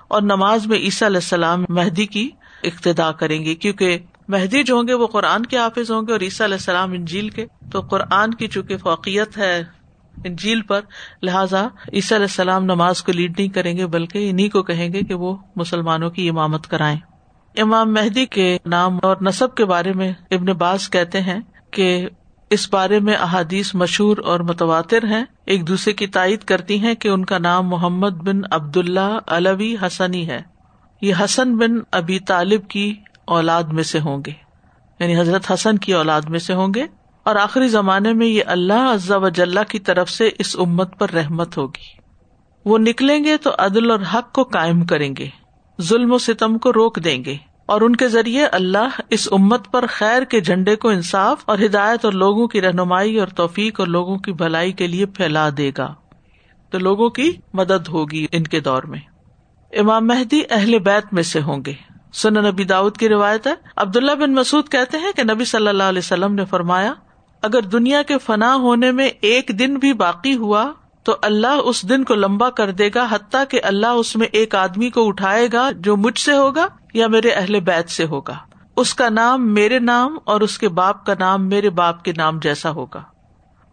[0.08, 2.30] اور نماز میں عیسیٰ علیہ السلام مہدی کی
[2.62, 6.20] اقتدا کریں گے۔ کیونکہ مہدی جو ہوں گے وہ قرآن کے حافظ ہوں گے اور
[6.20, 9.64] عیسیٰ علیہ السلام انجیل کے۔ تو قرآن کی چونکہ فوقیت ہے
[10.24, 10.80] انجیل پر،
[11.22, 15.00] لہٰذا عیسیٰ علیہ السلام نماز کو لیڈ نہیں کریں گے، بلکہ انہیں کو کہیں گے
[15.00, 16.98] کہ وہ مسلمانوں کی امامت کرائیں۔
[17.56, 22.08] امام مہدی کے نام اور نصب کے بارے میں ابن باز کہتے ہیں کہ
[22.50, 27.08] اس بارے میں احادیث مشہور اور متواتر ہیں۔ ایک دوسرے کی تائید کرتی ہیں کہ
[27.08, 30.40] ان کا نام محمد بن عبد اللہ علوی حسنی ہے۔
[31.00, 34.32] یہ حسن بن ابی طالب کی اولاد میں سے ہوں گے۔
[35.00, 36.84] یعنی حضرت حسن کی اولاد میں سے ہوں گے۔
[37.24, 41.58] اور آخری زمانے میں یہ اللہ عزا وجاللہ کی طرف سے اس امت پر رحمت
[41.58, 42.04] ہوگی۔
[42.64, 45.28] وہ نکلیں گے تو عدل اور حق کو قائم کریں گے،
[45.82, 49.84] ظلم و ستم کو روک دیں گے اور ان کے ذریعے اللہ اس امت پر
[49.88, 54.16] خیر کے جھنڈے کو انصاف اور ہدایت اور لوگوں کی رہنمائی اور توفیق اور لوگوں
[54.16, 55.94] کی بھلائی کے لیے پھیلا دے گا۔
[56.70, 59.00] تو لوگوں کی مدد ہوگی ان کے دور میں۔
[59.72, 61.72] امام مہدی اہل بیت میں سے ہوں گے۔
[62.12, 65.82] سن نبی داؤد کی روایت ہے۔ عبداللہ بن مسعد کہتے ہیں کہ نبی صلی اللہ
[65.82, 66.94] علیہ وسلم نے فرمایا
[67.44, 72.04] اگر دنیا کے فنا ہونے میں ایک دن بھی باقی ہوا، تو اللہ اس دن
[72.04, 75.70] کو لمبا کر دے گا، حتیٰ کہ اللہ اس میں ایک آدمی کو اٹھائے گا
[75.76, 78.34] جو مجھ سے ہوگا یا میرے اہل بیت سے ہوگا۔
[78.76, 82.38] اس کا نام میرے نام اور اس کے باپ کا نام میرے باپ کے نام
[82.38, 83.02] جیسا ہوگا۔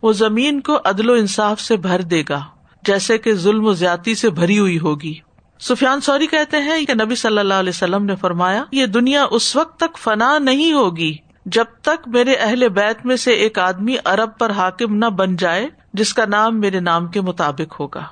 [0.01, 2.39] وہ زمین کو عدل و انصاف سے بھر دے گا،
[2.83, 5.13] جیسے کہ ظلم و زیادتی سے بھری ہوئی ہوگی۔
[5.59, 9.55] سفیان سوری کہتے ہیں کہ نبی صلی اللہ علیہ وسلم نے فرمایا، یہ دنیا اس
[9.55, 14.37] وقت تک فنا نہیں ہوگی جب تک میرے اہل بیت میں سے ایک آدمی ارب
[14.37, 18.03] پر حاکم نہ بن جائے، جس کا نام میرے نام کے مطابق ہوگا۔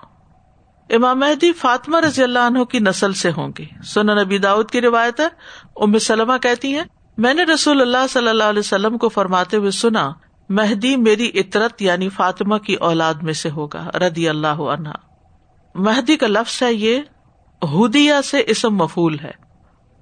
[0.89, 4.81] امام مہدی فاطمہ رضی اللہ عنہ کی نسل سے ہوں گے۔ سن نبی داؤد کی
[4.81, 5.27] روایت ہے۔
[5.75, 6.83] ام سلمہ کہتی ہیں،
[7.17, 10.11] میں نے رسول اللہ صلی اللہ علیہ وسلم کو فرماتے ہوئے سنا،
[10.49, 14.89] مہدی میری اطرت یعنی فاطمہ کی اولاد میں سے ہوگا ردی اللہ عنہ۔
[15.75, 17.01] مہدی کا لفظ ہے یہ
[17.73, 19.48] ہدیہ سے اسم مفول ہے۔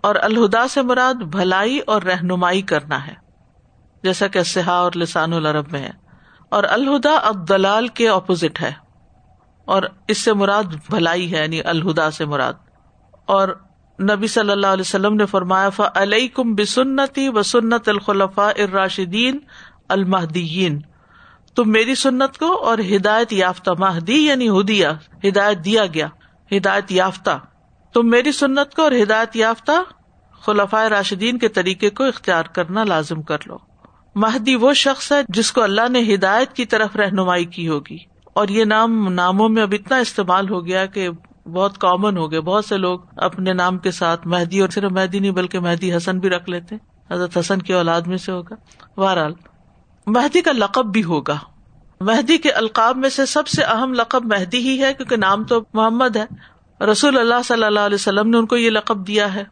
[0.02, 3.14] اور الہدا سے مراد بھلائی اور رہنمائی کرنا ہے،
[4.04, 5.92] جیسا کہ سہا اور لسان العرب میں ہے۔
[6.50, 8.72] اور الہدا اب دلال کے اپوزٹ ہے۔
[9.66, 12.54] اور اس سے مراد بھلائی ہے یعنی الہدا سے مراد۔
[13.26, 13.48] اور
[14.02, 19.40] نبی صلی اللہ علیہ وسلم نے فرمایا فا علیہ کم بسنتی و سنت الخلفاء ارراشدین
[19.90, 20.82] المحدین
[21.56, 24.88] تم میری سنت کو اور ہدایت یافتہ مہدی یعنی ہدیہ،
[25.28, 26.08] ہدایت دیا گیا،
[26.52, 27.40] ہدایت یافتہ۔
[27.94, 29.72] تم میری سنت کو اور ہدایت یافتہ
[30.42, 33.58] خلفۂ راشدین کے طریقے کو اختیار کرنا لازم کر لو۔
[34.16, 37.98] مہدی وہ شخص ہے جس کو اللہ نے ہدایت کی طرف رہنمائی کی ہوگی۔
[38.34, 41.10] اور یہ نام ناموں میں اب اتنا استعمال ہو گیا کہ
[41.54, 45.20] بہت کامن ہو گیا بہت سے لوگ اپنے نام کے ساتھ مہدی اور صرف مہدی
[45.20, 46.76] نہیں بلکہ مہدی حسن بھی رکھ لیتے
[47.12, 48.56] حضرت حسن کی اولاد میں سے ہوگا۔
[48.98, 49.34] بہرحال،
[50.08, 51.38] مہدی کا لقب بھی ہوگا۔
[52.02, 55.62] مہدی کے القاب میں سے سب سے اہم لقب مہدی ہی ہے کیونکہ نام تو
[55.74, 59.44] محمد ہے۔ رسول اللہ صلی اللہ علیہ وسلم نے ان کو یہ لقب دیا ہے۔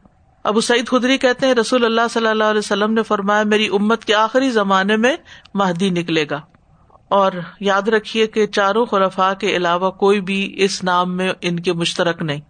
[0.44, 4.06] ابو سعید خدری کہتے ہیں، رسول اللہ صلی اللہ علیہ وسلم نے فرمایا، میری امت
[4.06, 5.18] کے آخری زمانے میں
[5.54, 6.42] مہدی نکلے گا۔
[7.08, 11.74] اور یاد رکھیے کہ چاروں خلفاء کے علاوہ کوئی بھی اس نام میں ان کے
[11.74, 12.42] مشترک نہیں۔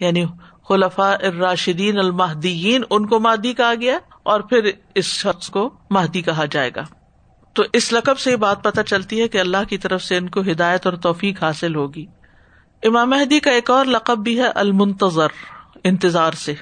[0.00, 0.24] یعنی
[0.68, 6.44] خلفاء الراشدین المحدین ان کو مہدی کہا گیا اور پھر اس شخص کو مہدی کہا
[6.50, 6.82] جائے گا۔
[7.52, 10.28] تو اس لقب سے یہ بات پتہ چلتی ہے کہ اللہ کی طرف سے ان
[10.28, 12.06] کو ہدایت اور توفیق حاصل ہوگی۔
[12.84, 15.26] امام مہدی کا ایک اور لقب بھی ہے المنتظر،
[15.84, 16.54] انتظار سے۔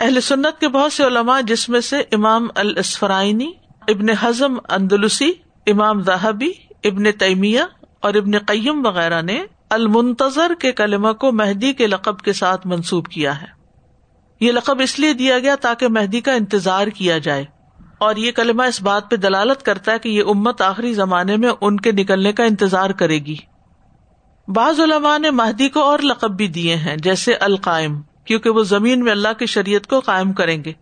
[0.00, 3.52] اہل سنت کے بہت سے علماء، جس میں سے امام الاسفرائنی،
[3.88, 5.32] ابن حزم اندلسی،
[5.66, 6.52] امام ذہبی،
[6.84, 7.60] ابن تیمیہ
[8.00, 13.06] اور ابن قیم وغیرہ نے المنتظر کے کلمہ کو مہدی کے لقب کے ساتھ منسوب
[13.06, 13.46] کیا ہے۔
[14.40, 17.44] یہ لقب اس لیے دیا گیا تاکہ مہدی کا انتظار کیا جائے۔
[17.98, 21.50] اور یہ کلمہ اس بات پہ دلالت کرتا ہے کہ یہ امت آخری زمانے میں
[21.60, 23.36] ان کے نکلنے کا انتظار کرے گی۔
[24.54, 29.04] بعض علماء نے مہدی کو اور لقب بھی دیے ہیں، جیسے القائم، کیونکہ وہ زمین
[29.04, 30.72] میں اللہ کی شریعت کو قائم کریں گے۔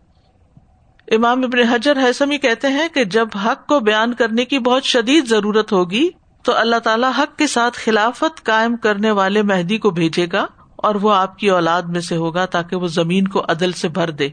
[1.08, 5.26] امام ابن حجر حسمی کہتے ہیں کہ جب حق کو بیان کرنے کی بہت شدید
[5.26, 6.08] ضرورت ہوگی،
[6.42, 10.94] تو اللہ تعالیٰ حق کے ساتھ خلافت قائم کرنے والے مہدی کو بھیجے گا اور
[10.94, 14.28] وہ آپ کی اولاد میں سے ہوگا تاکہ وہ زمین کو عدل سے بھر دے۔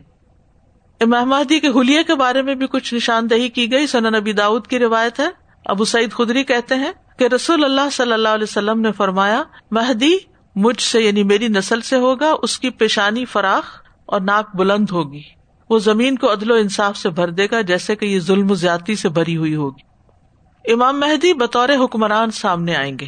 [1.01, 4.67] امام مہدی کے حلیے کے بارے میں بھی کچھ نشاندہی کی گئی سنا نبی داؤد
[4.67, 5.27] کی روایت ہے۔
[5.65, 10.17] ابو سعید خدری کہتے ہیں کہ رسول اللہ صلی اللہ علیہ وسلم نے فرمایا، مہدی
[10.55, 15.21] مجھ سے یعنی میری نسل سے ہوگا، اس کی پیشانی فراخ اور ناک بلند ہوگی۔
[15.69, 18.55] وہ زمین کو عدل و انصاف سے بھر دے گا، جیسے کہ یہ ظلم و
[18.55, 19.95] زیادتی سے بھری ہوئی ہوگی۔
[20.73, 23.07] امام مہدی بطور حکمران سامنے آئیں گے۔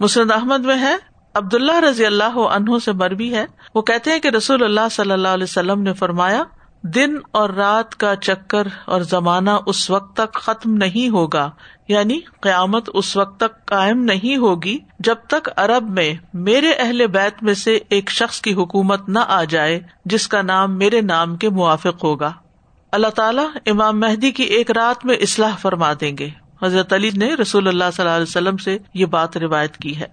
[0.00, 0.96] مسرد احمد میں ہے
[1.34, 5.12] عبد اللہ رضی اللہ عنہ سے مربی ہے۔ وہ کہتے ہیں کہ رسول اللہ صلی
[5.12, 6.42] اللہ علیہ وسلم نے فرمایا
[6.82, 11.50] دن اور رات کا چکر اور زمانہ اس وقت تک ختم نہیں ہوگا
[11.88, 17.42] یعنی قیامت اس وقت تک قائم نہیں ہوگی جب تک ارب میں میرے اہل بیت
[17.42, 21.48] میں سے ایک شخص کی حکومت نہ آ جائے جس کا نام میرے نام کے
[21.48, 22.32] موافق ہوگا۔
[22.92, 26.28] اللہ تعالیٰ امام مہدی کی ایک رات میں اصلاح فرما دیں گے۔
[26.62, 30.06] حضرت علی نے رسول اللہ صلی اللہ علیہ وسلم سے یہ بات روایت کی ہے۔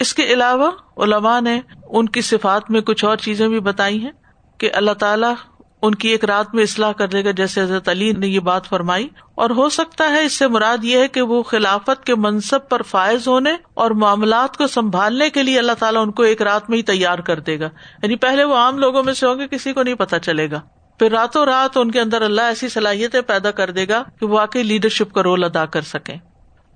[0.00, 4.10] اس کے علاوہ علماء نے ان کی صفات میں کچھ اور چیزیں بھی بتائی ہیں
[4.58, 5.34] کہ اللہ تعالیٰ
[5.82, 8.66] ان کی ایک رات میں اصلاح کر دے گا، جیسے حضرت علی نے یہ بات
[8.66, 12.68] فرمائی۔ اور ہو سکتا ہے اس سے مراد یہ ہے کہ وہ خلافت کے منصب
[12.68, 16.70] پر فائز ہونے اور معاملات کو سنبھالنے کے لیے اللہ تعالیٰ ان کو ایک رات
[16.70, 17.68] میں ہی تیار کر دے گا۔
[18.02, 20.60] یعنی پہلے وہ عام لوگوں میں سے ہوں گے، کسی کو نہیں پتا چلے گا۔
[20.98, 24.34] پھر راتوں رات ان کے اندر اللہ ایسی صلاحیتیں پیدا کر دے گا کہ وہ
[24.34, 26.16] واقعی لیڈرشپ کا رول ادا کر سکیں۔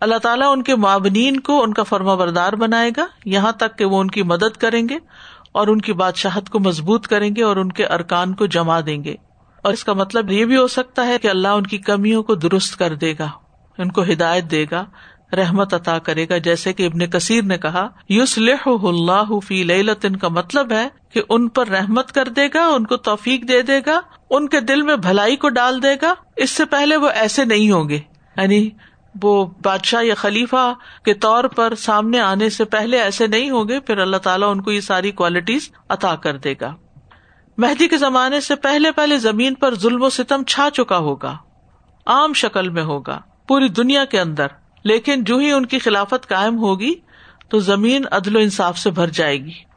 [0.00, 3.84] اللہ تعالیٰ ان کے معاونین کو ان کا فرما بردار بنائے گا۔ یہاں تک کہ
[3.84, 4.98] وہ ان کی مدد کریں گے۔
[5.52, 9.04] اور ان کی بادشاہت کو مضبوط کریں گے اور ان کے ارکان کو جما دیں
[9.04, 9.14] گے۔
[9.62, 12.34] اور اس کا مطلب یہ بھی ہو سکتا ہے کہ اللہ ان کی کمیوں کو
[12.34, 13.28] درست کر دے گا،
[13.78, 14.84] ان کو ہدایت دے گا،
[15.32, 18.38] رحمت عطا کرے گا۔ جیسے کہ ابن کثیر نے کہا یوس
[18.82, 22.96] اللہ فی لطن کا مطلب ہے کہ ان پر رحمت کر دے گا، ان کو
[22.96, 24.00] توفیق دے دے گا،
[24.30, 27.70] ان کے دل میں بھلائی کو ڈال دے گا۔ اس سے پہلے وہ ایسے نہیں
[27.70, 28.00] ہوں گے۔
[28.36, 28.70] یعنی
[29.22, 30.72] وہ بادشاہ یا خلیفہ
[31.04, 34.62] کے طور پر سامنے آنے سے پہلے ایسے نہیں ہوں گے، پھر اللہ تعالیٰ ان
[34.62, 36.74] کو یہ ساری کوالٹیز عطا کر دے گا۔
[37.58, 41.36] مہدی کے زمانے سے پہلے پہلے زمین پر ظلم و ستم چھا چکا ہوگا۔
[42.06, 44.46] عام شکل میں ہوگا، پوری دنیا کے اندر۔
[44.84, 46.94] لیکن جو ہی ان کی خلافت قائم ہوگی،
[47.48, 49.72] تو زمین عدل و انصاف سے بھر جائے گی۔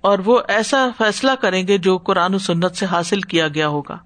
[0.00, 3.98] اور وہ ایسا فیصلہ کریں گے جو قرآن و سنت سے حاصل کیا گیا ہوگا۔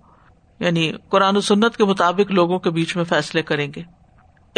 [0.60, 3.97] یعنی قرآن و سنت کے مطابق لوگوں کے بیچ میں فیصلے کریں گے۔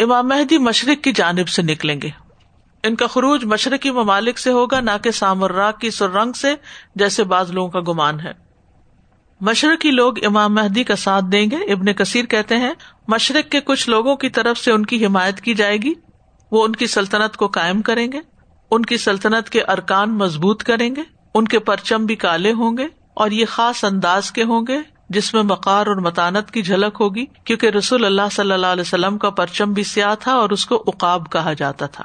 [0.03, 2.09] امام مہدی مشرق کی جانب سے نکلیں گے۔
[2.83, 6.55] ان کا خروج مشرقی ممالک سے ہوگا، نہ کہ سامر کی سرنگ سے،
[6.95, 8.31] جیسے بعض لوگوں کا گمان ہے۔
[9.41, 12.73] مشرقی لوگ امام مہدی کا ساتھ دیں گے۔ ابن کثیر کہتے ہیں،
[13.07, 15.93] مشرق کے کچھ لوگوں کی طرف سے ان کی حمایت کی جائے گی۔
[16.51, 18.19] وہ ان کی سلطنت کو قائم کریں گے۔
[18.71, 21.01] ان کی سلطنت کے ارکان مضبوط کریں گے۔
[21.35, 25.33] ان کے پرچم بھی کالے ہوں گے اور یہ خاص انداز کے ہوں گے۔ جس
[25.33, 29.29] میں مکار اور متانت کی جھلک ہوگی، کیونکہ رسول اللہ صلی اللہ علیہ وسلم کا
[29.29, 32.03] پرچم بھی سیاہ تھا اور اس کو اقاب کہا جاتا تھا۔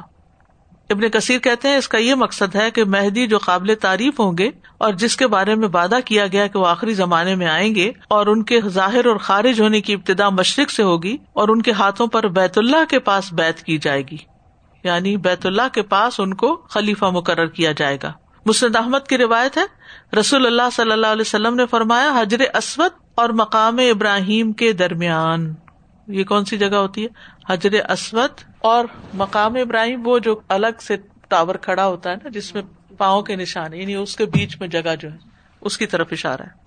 [0.91, 4.39] ابن کثیر کہتے ہیں اس کا یہ مقصد ہے کہ مہدی جو قابل تعریف ہوں
[4.39, 7.75] گے اور جس کے بارے میں وعدہ کیا گیا کہ وہ آخری زمانے میں آئیں
[7.75, 11.63] گے اور ان کے ظاہر اور خارج ہونے کی ابتدا مشرق سے ہوگی اور ان
[11.63, 14.17] کے ہاتھوں پر بیت اللہ کے پاس بیت کی جائے گی۔
[14.85, 18.13] یعنی بیت اللہ کے پاس ان کو خلیفہ مقرر کیا جائے گا۔
[18.47, 19.65] مسند احمد کی روایت ہے۔
[20.17, 25.55] رسول اللہ صلی اللہ علیہ وسلم نے فرمایا، حجر اسود اور مقام ابراہیم کے درمیان۔
[26.07, 27.09] یہ کون سی جگہ ہوتی ہے؟
[27.53, 28.85] حجر اسود اور
[29.15, 30.97] مقام ابراہیم، وہ جو الگ سے
[31.29, 32.63] ٹاور کھڑا ہوتا ہے نا، جس میں
[32.99, 35.17] پاؤں کے نشان یعنی اس کے بیچ میں جگہ جو ہے،
[35.61, 36.67] اس کی طرف اشارہ ہے۔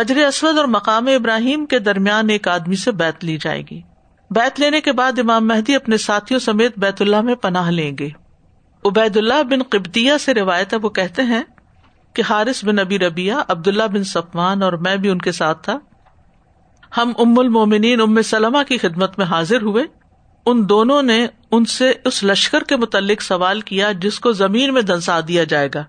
[0.00, 3.82] حجر اسود اور مقام ابراہیم کے درمیان ایک آدمی سے بیت لی جائے گی۔
[4.30, 8.23] بیت لینے کے بعد امام مہدی اپنے ساتھیوں سمیت بیت اللہ میں پناہ لیں گے۔
[8.84, 11.42] عبید اللہ بن قبطیہ سے روایت ہے، وہ کہتے ہیں
[12.14, 15.62] کہ حارث بن ابی ربیہ عبد اللہ بن سفمان اور میں بھی ان کے ساتھ
[15.62, 15.78] تھا۔
[16.96, 19.84] ہم ام المومنین، ام سلمہ کی خدمت میں حاضر ہوئے۔
[20.46, 24.82] ان دونوں نے ان سے اس لشکر کے متعلق سوال کیا جس کو زمین میں
[24.82, 25.84] دنسا دیا جائے گا۔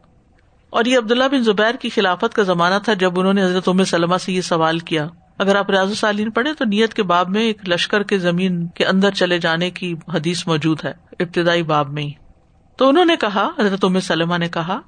[0.69, 3.83] اور یہ عبداللہ بن زبیر کی خلافت کا زمانہ تھا جب انہوں نے حضرت ام
[3.83, 7.41] سلمہ سے یہ سوال کیا۔ اگر آپ ریاض سالین پڑھے تو نیت کے باب میں
[7.41, 12.03] ایک لشکر کے زمین کے اندر چلے جانے کی حدیث موجود ہے، ابتدائی باب میں
[12.03, 12.11] ہی۔
[12.77, 13.97] تو انہوں نے کہا، حضرت ام
[14.35, 14.79] نے کہا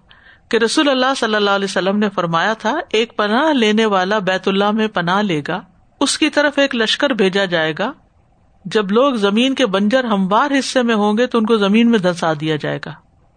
[0.51, 4.47] کہ رسول اللہ صلی اللہ علیہ وسلم نے فرمایا تھا، ایک پناہ لینے والا بیت
[4.47, 5.61] اللہ میں پناہ لے گا،
[5.99, 7.91] اس کی طرف ایک لشکر بھیجا جائے گا۔
[8.65, 11.99] جب لوگ زمین کے بنجر ہموار حصے میں ہوں گے تو ان کو زمین میں
[11.99, 12.91] دنسا دیا جائے گا۔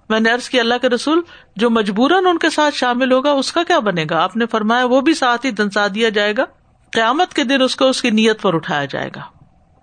[0.08, 1.20] میں نے ارض کی اللہ کے رسول،
[1.56, 4.84] جو مجبوراً ان کے ساتھ شامل ہوگا، اس کا کیا بنے گا؟ آپ نے فرمایا،
[4.84, 6.44] وہ بھی ساتھ ہی دنسا دیا جائے گا۔
[6.90, 9.39] قیامت کے دن اس کو اس کی نیت پر اٹھایا جائے گا۔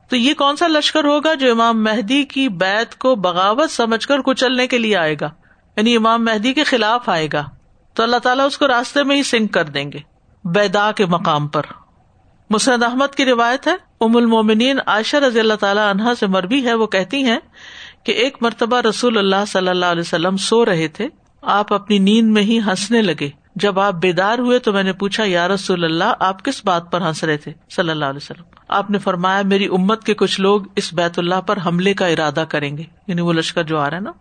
[0.10, 4.20] تو یہ کون سا لشکر ہوگا جو امام مہدی کی بیت کو بغاوت سمجھ کر
[4.20, 5.30] کچلنے کے لیے آئے گا؟
[5.78, 7.44] یعنی امام مہدی کے خلاف آئے گا۔
[7.94, 10.00] تو اللہ تعالیٰ اس کو راستے میں ہی سنک کر دیں گے،
[10.44, 11.64] بیدا کے مقام پر۔
[12.50, 16.74] مسرد احمد کی روایت ہے، ام المومنین عائشہ رضی اللہ تعالیٰ عنہا سے مربی ہے،
[16.74, 17.40] وہ کہتی ہیں
[18.04, 21.08] کہ ایک مرتبہ رسول اللہ صلی اللہ علیہ وسلم سو رہے تھے،
[21.42, 23.30] آپ اپنی نیند میں ہی ہنسنے لگے۔
[23.60, 27.02] جب آپ بیدار ہوئے تو میں نے پوچھا، یا رسول اللہ، آپ کس بات پر
[27.02, 30.62] ہنس رہے تھے؟ صلی اللہ علیہ وسلم۔ آپ نے فرمایا، میری امت کے کچھ لوگ
[30.76, 33.98] اس بیت اللہ پر حملے کا ارادہ کریں گے۔ یعنی وہ لشکر جو آ رہا
[33.98, 34.12] ہے نا۔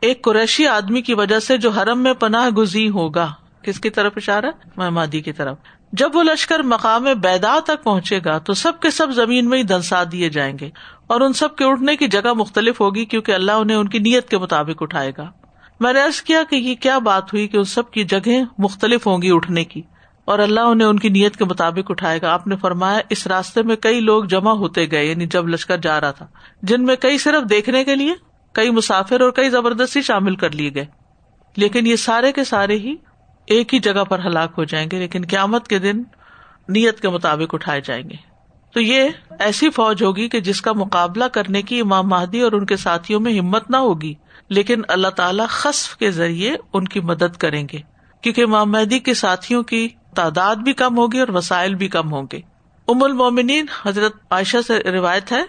[0.00, 3.32] ایک قریشی آدمی کی وجہ سے جو حرم میں پناہ گزی ہوگا۔
[3.62, 5.56] کس کی طرف اشارہ؟ محمادی کی طرف۔
[5.92, 9.62] جب وہ لشکر مقام بیدا تک پہنچے گا تو سب کے سب زمین میں ہی
[9.62, 10.70] دنسا دیے جائیں گے۔
[11.06, 14.28] اور ان سب کے اٹھنے کی جگہ مختلف ہوگی کیونکہ اللہ انہیں ان کی نیت
[14.28, 15.30] کے مطابق اٹھائے گا۔
[15.80, 19.06] میں نے ارض کیا کہ یہ کیا بات ہوئی کہ ان سب کی جگہ مختلف
[19.06, 19.82] ہوں گی اٹھنے کی
[20.24, 23.62] اور اللہ انہیں ان کی نیت کے مطابق اٹھائے گا۔ آپ نے فرمایا، اس راستے
[23.62, 26.26] میں کئی لوگ جمع ہوتے گئے یعنی جب لشکر جا رہا تھا،
[26.62, 28.14] جن میں کئی صرف دیکھنے کے لیے،
[28.52, 30.84] کئی مسافر اور کئی زبردستی شامل کر لیے گئے۔
[31.56, 32.94] لیکن یہ سارے کے سارے ہی
[33.46, 36.02] ایک ہی جگہ پر ہلاک ہو جائیں گے، لیکن قیامت کے دن
[36.68, 38.16] نیت کے مطابق اٹھائے جائیں گے۔
[38.74, 39.08] تو یہ
[39.38, 43.20] ایسی فوج ہوگی کہ جس کا مقابلہ کرنے کی امام مہدی اور ان کے ساتھیوں
[43.20, 44.14] میں ہمت نہ ہوگی۔
[44.48, 47.78] لیکن اللہ تعالیٰ خصف کے ذریعے ان کی مدد کریں گے،
[48.20, 52.26] کیونکہ امام مہدی کے ساتھیوں کی تعداد بھی کم ہوگی اور وسائل بھی کم ہوں
[52.32, 52.40] گے۔
[52.88, 55.42] ام المومنین، حضرت عائشہ سے روایت ہے،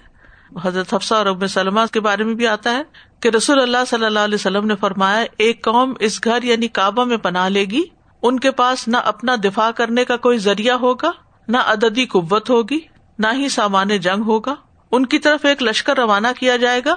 [0.64, 2.82] حضرت حفصہ اور اب سلمہ کے بارے میں بھی آتا ہے
[3.20, 7.06] کہ رسول اللہ صلی اللہ علیہ وسلم نے فرمایا، ایک قوم اس گھر یعنی کعبہ
[7.06, 7.84] میں پناہ لے گی،
[8.22, 11.12] ان کے پاس نہ اپنا دفاع کرنے کا کوئی ذریعہ ہوگا،
[11.48, 12.80] نہ عددی قوت ہوگی،
[13.20, 14.56] نہ ہی سامان جنگ ہوگا۔
[14.92, 16.96] ان کی طرف ایک لشکر روانہ کیا جائے گا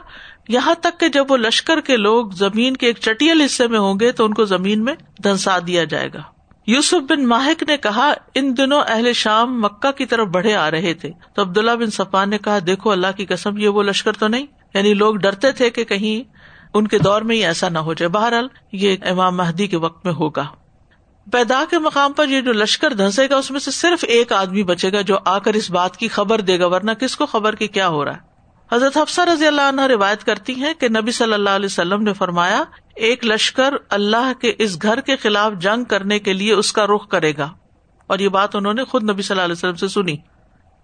[0.48, 4.00] یہاں تک کہ جب وہ لشکر کے لوگ زمین کے ایک چٹیل حصے میں ہوں
[4.00, 6.22] گے تو ان کو زمین میں دھنسا دیا جائے گا۔
[6.66, 10.94] یوسف بن ماہک نے کہا، ان دنوں اہل شام مکہ کی طرف بڑھے آ رہے
[10.94, 14.28] تھے۔ تو عبداللہ بن سفان نے کہا، دیکھو اللہ کی قسم، یہ وہ لشکر تو
[14.28, 16.30] نہیں۔ یعنی لوگ ڈرتے تھے کہ کہیں
[16.74, 20.04] ان کے دور میں ہی ایسا نہ ہو جائے۔ بہرحال، یہ امام مہدی کے وقت
[20.04, 20.46] میں ہوگا۔
[21.32, 24.62] پیدا کے مقام پر یہ جو لشکر دھنسے گا، اس میں سے صرف ایک آدمی
[24.62, 27.54] بچے گا جو آ کر اس بات کی خبر دے گا، ورنہ کس کو خبر
[27.54, 28.27] کی کیا ہو رہا ہے؟
[28.72, 32.12] حضرت حفصہ رضی اللہ عنہ روایت کرتی ہیں کہ نبی صلی اللہ علیہ وسلم نے
[32.12, 32.64] فرمایا،
[32.96, 37.08] ایک لشکر اللہ کے اس گھر کے خلاف جنگ کرنے کے لیے اس کا رخ
[37.08, 37.52] کرے گا۔
[38.06, 40.16] اور یہ بات انہوں نے خود نبی صلی اللہ علیہ وسلم سے سنی۔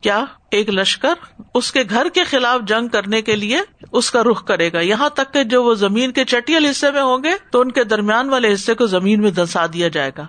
[0.00, 1.14] کیا ایک لشکر
[1.54, 3.60] اس کے گھر کے خلاف جنگ کرنے کے لیے
[3.92, 7.02] اس کا رخ کرے گا؟ یہاں تک کہ جو وہ زمین کے چٹیل حصے میں
[7.02, 10.26] ہوں گے، تو ان کے درمیان والے حصے کو زمین میں دنسا دیا جائے گا۔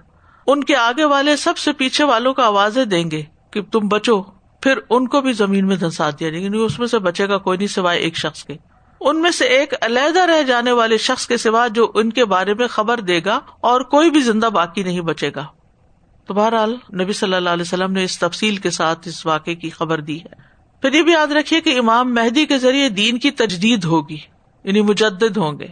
[0.47, 4.34] ان کے آگے والے سب سے پیچھے والوں کو آوازیں دیں گے کہ تم بچو۔
[4.61, 7.27] پھر ان کو بھی زمین میں دھنسا دیا جائے گا۔ یعنی اس میں سے بچے
[7.29, 8.57] گا کوئی نہیں سوائے ایک شخص کے۔
[9.01, 12.53] ان میں سے ایک علیحدہ رہ جانے والے شخص کے سوا جو ان کے بارے
[12.53, 15.45] میں خبر دے گا اور کوئی بھی زندہ باقی نہیں بچے گا۔
[16.27, 19.69] تو بہرحال نبی صلی اللہ علیہ وسلم نے اس تفصیل کے ساتھ اس واقعے کی
[19.69, 23.31] خبر دی ہے۔ پھر یہ بھی یاد رکھیے کہ امام مہدی کے ذریعے دین کی
[23.31, 24.17] تجدید ہوگی
[24.63, 25.67] یعنی مجدد ہوں گے۔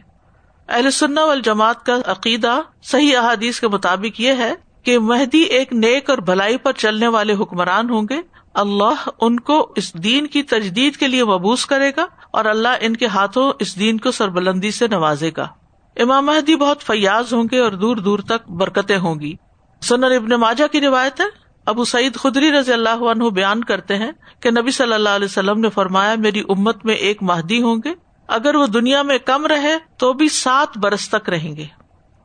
[0.69, 4.53] اہل سننا وال جماعت کا عقیدہ صحیح احادیث کے مطابق یہ ہے
[4.83, 9.73] کہ مہدی ایک نیک اور بھلائی پر چلنے والے حکمران ہوں گے۔ اللہ ان کو
[9.75, 13.79] اس دین کی تجدید کے لیے مبوس کرے گا اور اللہ ان کے ہاتھوں اس
[13.79, 15.47] دین کو سربلندی سے نوازے گا۔
[15.95, 19.33] امام مہدی بہت فیاض ہوں گے اور دور دور تک برکتیں ہوں گی۔
[19.81, 21.25] سنر ابن ماجا کی روایت ہے۔
[21.65, 25.59] ابو سعید خدری رضی اللہ عنہ بیان کرتے ہیں کہ نبی صلی اللہ علیہ وسلم
[25.59, 27.93] نے فرمایا، میری امت میں ایک مہدی ہوں گے۔
[28.27, 31.65] اگر وہ دنیا میں کم رہے تو بھی سات برس تک رہیں گے،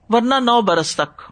[0.09, 1.23] ورنہ نو برس تک۔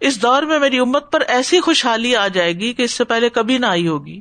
[0.00, 3.28] اس دور میں میری امت پر ایسی خوشحالی آ جائے گی کہ اس سے پہلے
[3.28, 4.20] کبھی نہ آئی ہوگی۔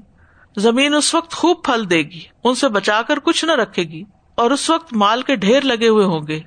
[0.58, 4.03] زمین اس وقت خوب پھل دے گی، ان سے بچا کر کچھ نہ رکھے گی،
[4.36, 6.39] اور اس وقت مال کے ڈھیر لگے ہوئے ہوں گے۔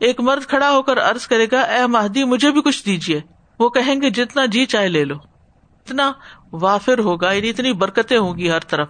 [0.00, 3.20] ایک مرد کھڑا ہو کر ارض کرے گا، اے مہدی، مجھے بھی کچھ دیجیے
[3.58, 6.12] وہ کہیں گے، جتنا جی چاہے لے لو۔ اتنا
[6.52, 8.88] وافر ہوگا یعنی اتنی برکتیں ہوں گی ہر طرف۔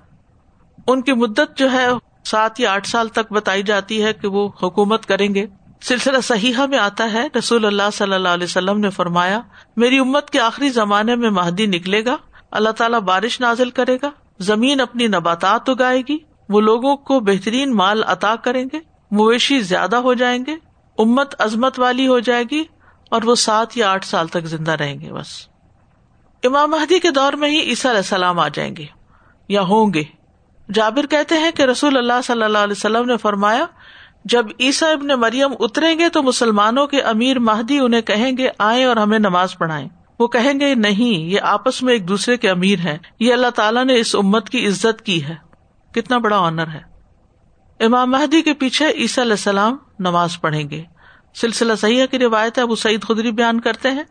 [0.87, 1.87] ان کی مدت جو ہے،
[2.25, 5.47] سات یا آٹھ سال تک بتائی جاتی ہے کہ وہ حکومت کریں گے۔
[5.83, 9.41] سلسلہ صحیحہ میں آتا ہے، رسول اللہ صلی اللہ علیہ وسلم نے فرمایا،
[9.77, 12.17] میری امت کے آخری زمانے میں مہدی نکلے گا،
[12.51, 16.19] اللہ تعالیٰ بارش نازل کرے گا۔ زمین اپنی نباتات اگائے گی،
[16.49, 18.81] وہ لوگوں کو بہترین مال عطا کریں گے،
[19.11, 20.57] مویشی زیادہ ہو جائیں گے،
[20.99, 22.65] امت عظمت والی ہو جائے گی
[23.11, 25.27] اور وہ سات یا آٹھ سال تک زندہ رہیں گے بس۔
[26.45, 28.87] امام مہدی کے دور میں ہی عیسیٰ علیہ السلام آ جائیں گے
[29.49, 30.03] یا ہوں گے۔
[30.75, 33.67] جابر کہتے ہیں کہ رسول اللہ صلی اللہ علیہ وسلم نے فرمایا،
[34.25, 38.85] جب عیسیٰ ابن مریم اتریں گے تو مسلمانوں کے امیر مہدی انہیں کہیں گے آئے
[38.85, 42.79] اور ہمیں نماز پڑھائیں۔ وہ کہیں گے، نہیں، یہ آپس میں ایک دوسرے کے امیر
[42.79, 45.35] ہیں۔ یہ اللہ تعالیٰ نے اس امت کی عزت کی ہے۔
[45.95, 46.81] کتنا بڑا آنر ہے۔
[47.81, 50.83] امام مہدی کے پیچھے عیسیٰ علیہ السلام نماز پڑھیں گے۔
[51.35, 54.05] سلسلہ سیاح کی روایت ہے، ابو سعید خدری بیان کرتے ہیں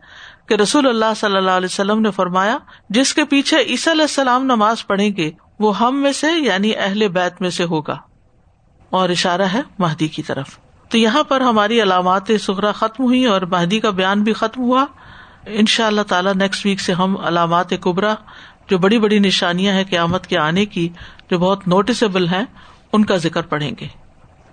[0.48, 2.58] کہ رسول اللہ صلی اللہ علیہ وسلم نے فرمایا،
[2.90, 5.30] جس کے پیچھے عیسیٰ علیہ السلام نماز پڑھیں گے،
[5.60, 7.96] وہ ہم میں سے یعنی اہل بیت میں سے ہوگا۔
[8.90, 13.42] اور اشارہ ہے مہدی کی طرف۔ تو یہاں پر ہماری علامات سخرا ختم ہوئی اور
[13.42, 14.86] مہدی کا بیان بھی ختم ہوا۔
[15.46, 18.14] ان شاء اللہ تعالیٰ نیکسٹ ویک سے ہم علامات کبرا
[18.68, 20.88] جو بڑی بڑی نشانیاں ہیں قیامت کے آنے کی
[21.30, 22.44] جو بہت نوٹسبل ہیں
[22.92, 23.86] ان کا ذکر پڑھیں گے۔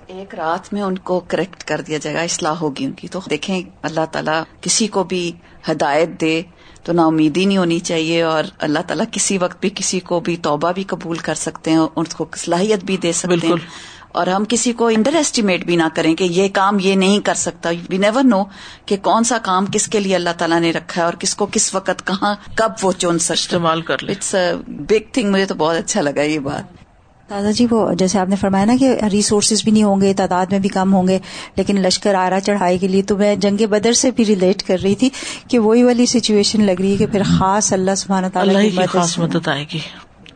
[0.07, 3.19] ایک رات میں ان کو کریکٹ کر دیا جائے گا اصلاح ہوگی ان کی۔ تو
[3.29, 5.31] دیکھیں اللہ تعالیٰ کسی کو بھی
[5.71, 6.41] ہدایت دے
[6.83, 10.37] تو نا امیدی نہیں ہونی چاہیے اور اللہ تعالیٰ کسی وقت بھی کسی کو بھی
[10.37, 14.27] توبہ بھی قبول کر سکتے ہیں اور اس کو صلاحیت بھی دے سکتے ہیں۔ اور
[14.27, 17.71] ہم کسی کو انڈر ایسٹیمیٹ بھی نہ کریں کہ یہ کام یہ نہیں کر سکتا۔
[17.89, 18.43] وی نیور نو
[18.85, 21.47] کہ کون سا کام کس کے لیے اللہ تعالیٰ نے رکھا ہے اور کس کو
[21.51, 24.35] کس وقت کہاں کب وہ چون سکتا استعمال کر اٹس
[24.67, 26.85] بگ تھنگ مجھے تو بہت اچھا لگا یہ بات۔
[27.29, 30.45] دادا جی وہ جیسے آپ نے فرمایا نا کہ ریسورسز بھی نہیں ہوں گے تعداد
[30.51, 31.19] میں بھی کم ہوں گے
[31.55, 34.95] لیکن لشکر آرا چڑھائی کے لیے تو میں جنگ بدر سے بھی ریلیٹ کر رہی
[34.95, 35.09] تھی
[35.47, 38.87] کہ وہی والی سچویشن لگ رہی ہے کہ پھر خاص اللہ سبحانہ تعالیٰ اللہ کی
[38.87, 39.79] خاص مدد آئے گی۔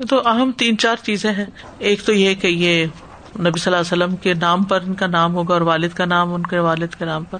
[0.09, 1.45] تو اہم تین چار چیزیں ہیں۔
[1.79, 2.85] ایک تو یہ کہ یہ
[3.39, 6.05] نبی صلی اللہ علیہ وسلم کے نام پر ان کا نام ہوگا اور والد کا
[6.05, 7.37] نام ان کے والد کے نام پر۔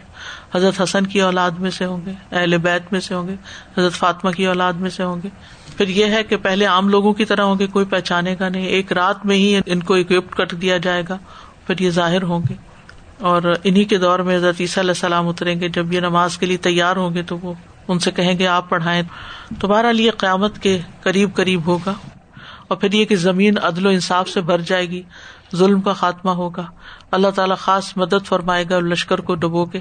[0.55, 3.35] حضرت حسن کی اولاد میں سے ہوں گے، اہل بیت میں سے ہوں گے،
[3.77, 5.29] حضرت فاطمہ کی اولاد میں سے ہوں گے۔
[5.77, 8.65] پھر یہ ہے کہ پہلے عام لوگوں کی طرح ہوں گے، کوئی پہچانے کا نہیں۔
[8.65, 11.17] ایک رات میں ہی ان کو اکوپٹ کر دیا جائے گا،
[11.67, 12.53] پھر یہ ظاہر ہوں گے۔
[13.19, 16.45] اور انہیں کے دور میں حضرت عیسیٰ علیہ السلام اتریں گے۔ جب یہ نماز کے
[16.45, 17.53] لیے تیار ہوں گے تو وہ
[17.87, 19.03] ان سے کہیں گے، آپ پڑھائیں۔
[19.59, 21.93] تو بہرحال یہ قیامت کے قریب قریب ہوگا۔
[22.67, 25.01] اور پھر یہ کہ زمین عدل و انصاف سے بھر جائے گی۔
[25.55, 26.65] ظلم کا خاتمہ ہوگا۔
[27.11, 29.79] اللہ تعالیٰ خاص مدد فرمائے گا لشکر کو ڈبو کے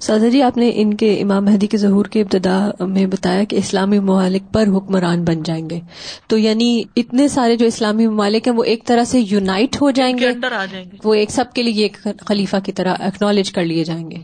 [0.00, 3.56] سادہ جی آپ نے ان کے امام مہدی کے ظہور کی ابتدا میں بتایا کہ
[3.56, 5.80] اسلامی ممالک پر حکمران بن جائیں گے۔
[6.26, 10.18] تو یعنی اتنے سارے جو اسلامی ممالک ہیں وہ ایک طرح سے یونائٹ ہو جائیں
[10.18, 13.64] گے؟ آ جائیں گے۔ وہ ایک سب کے لیے ایک خلیفہ کی طرح اکنالج کر
[13.64, 14.18] لیے جائیں گے۔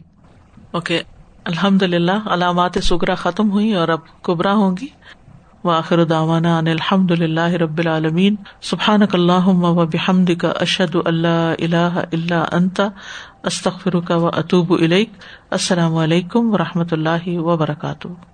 [0.71, 1.01] اوکے
[1.45, 4.87] الحمد للہ علامات سگرا ختم ہوئی اور اب کبرا ہوں گی۔
[5.65, 8.35] وآخر دعوانا ان الحمد للہ رب العالمین.
[8.61, 12.81] سبحانک اللہم و بحمدک اشہد اللہ الہ الا انت.
[13.43, 15.11] استغفرک و اتوب الیک.
[15.51, 18.32] السلام علیکم و رحمۃ اللہ وبرکاتہ.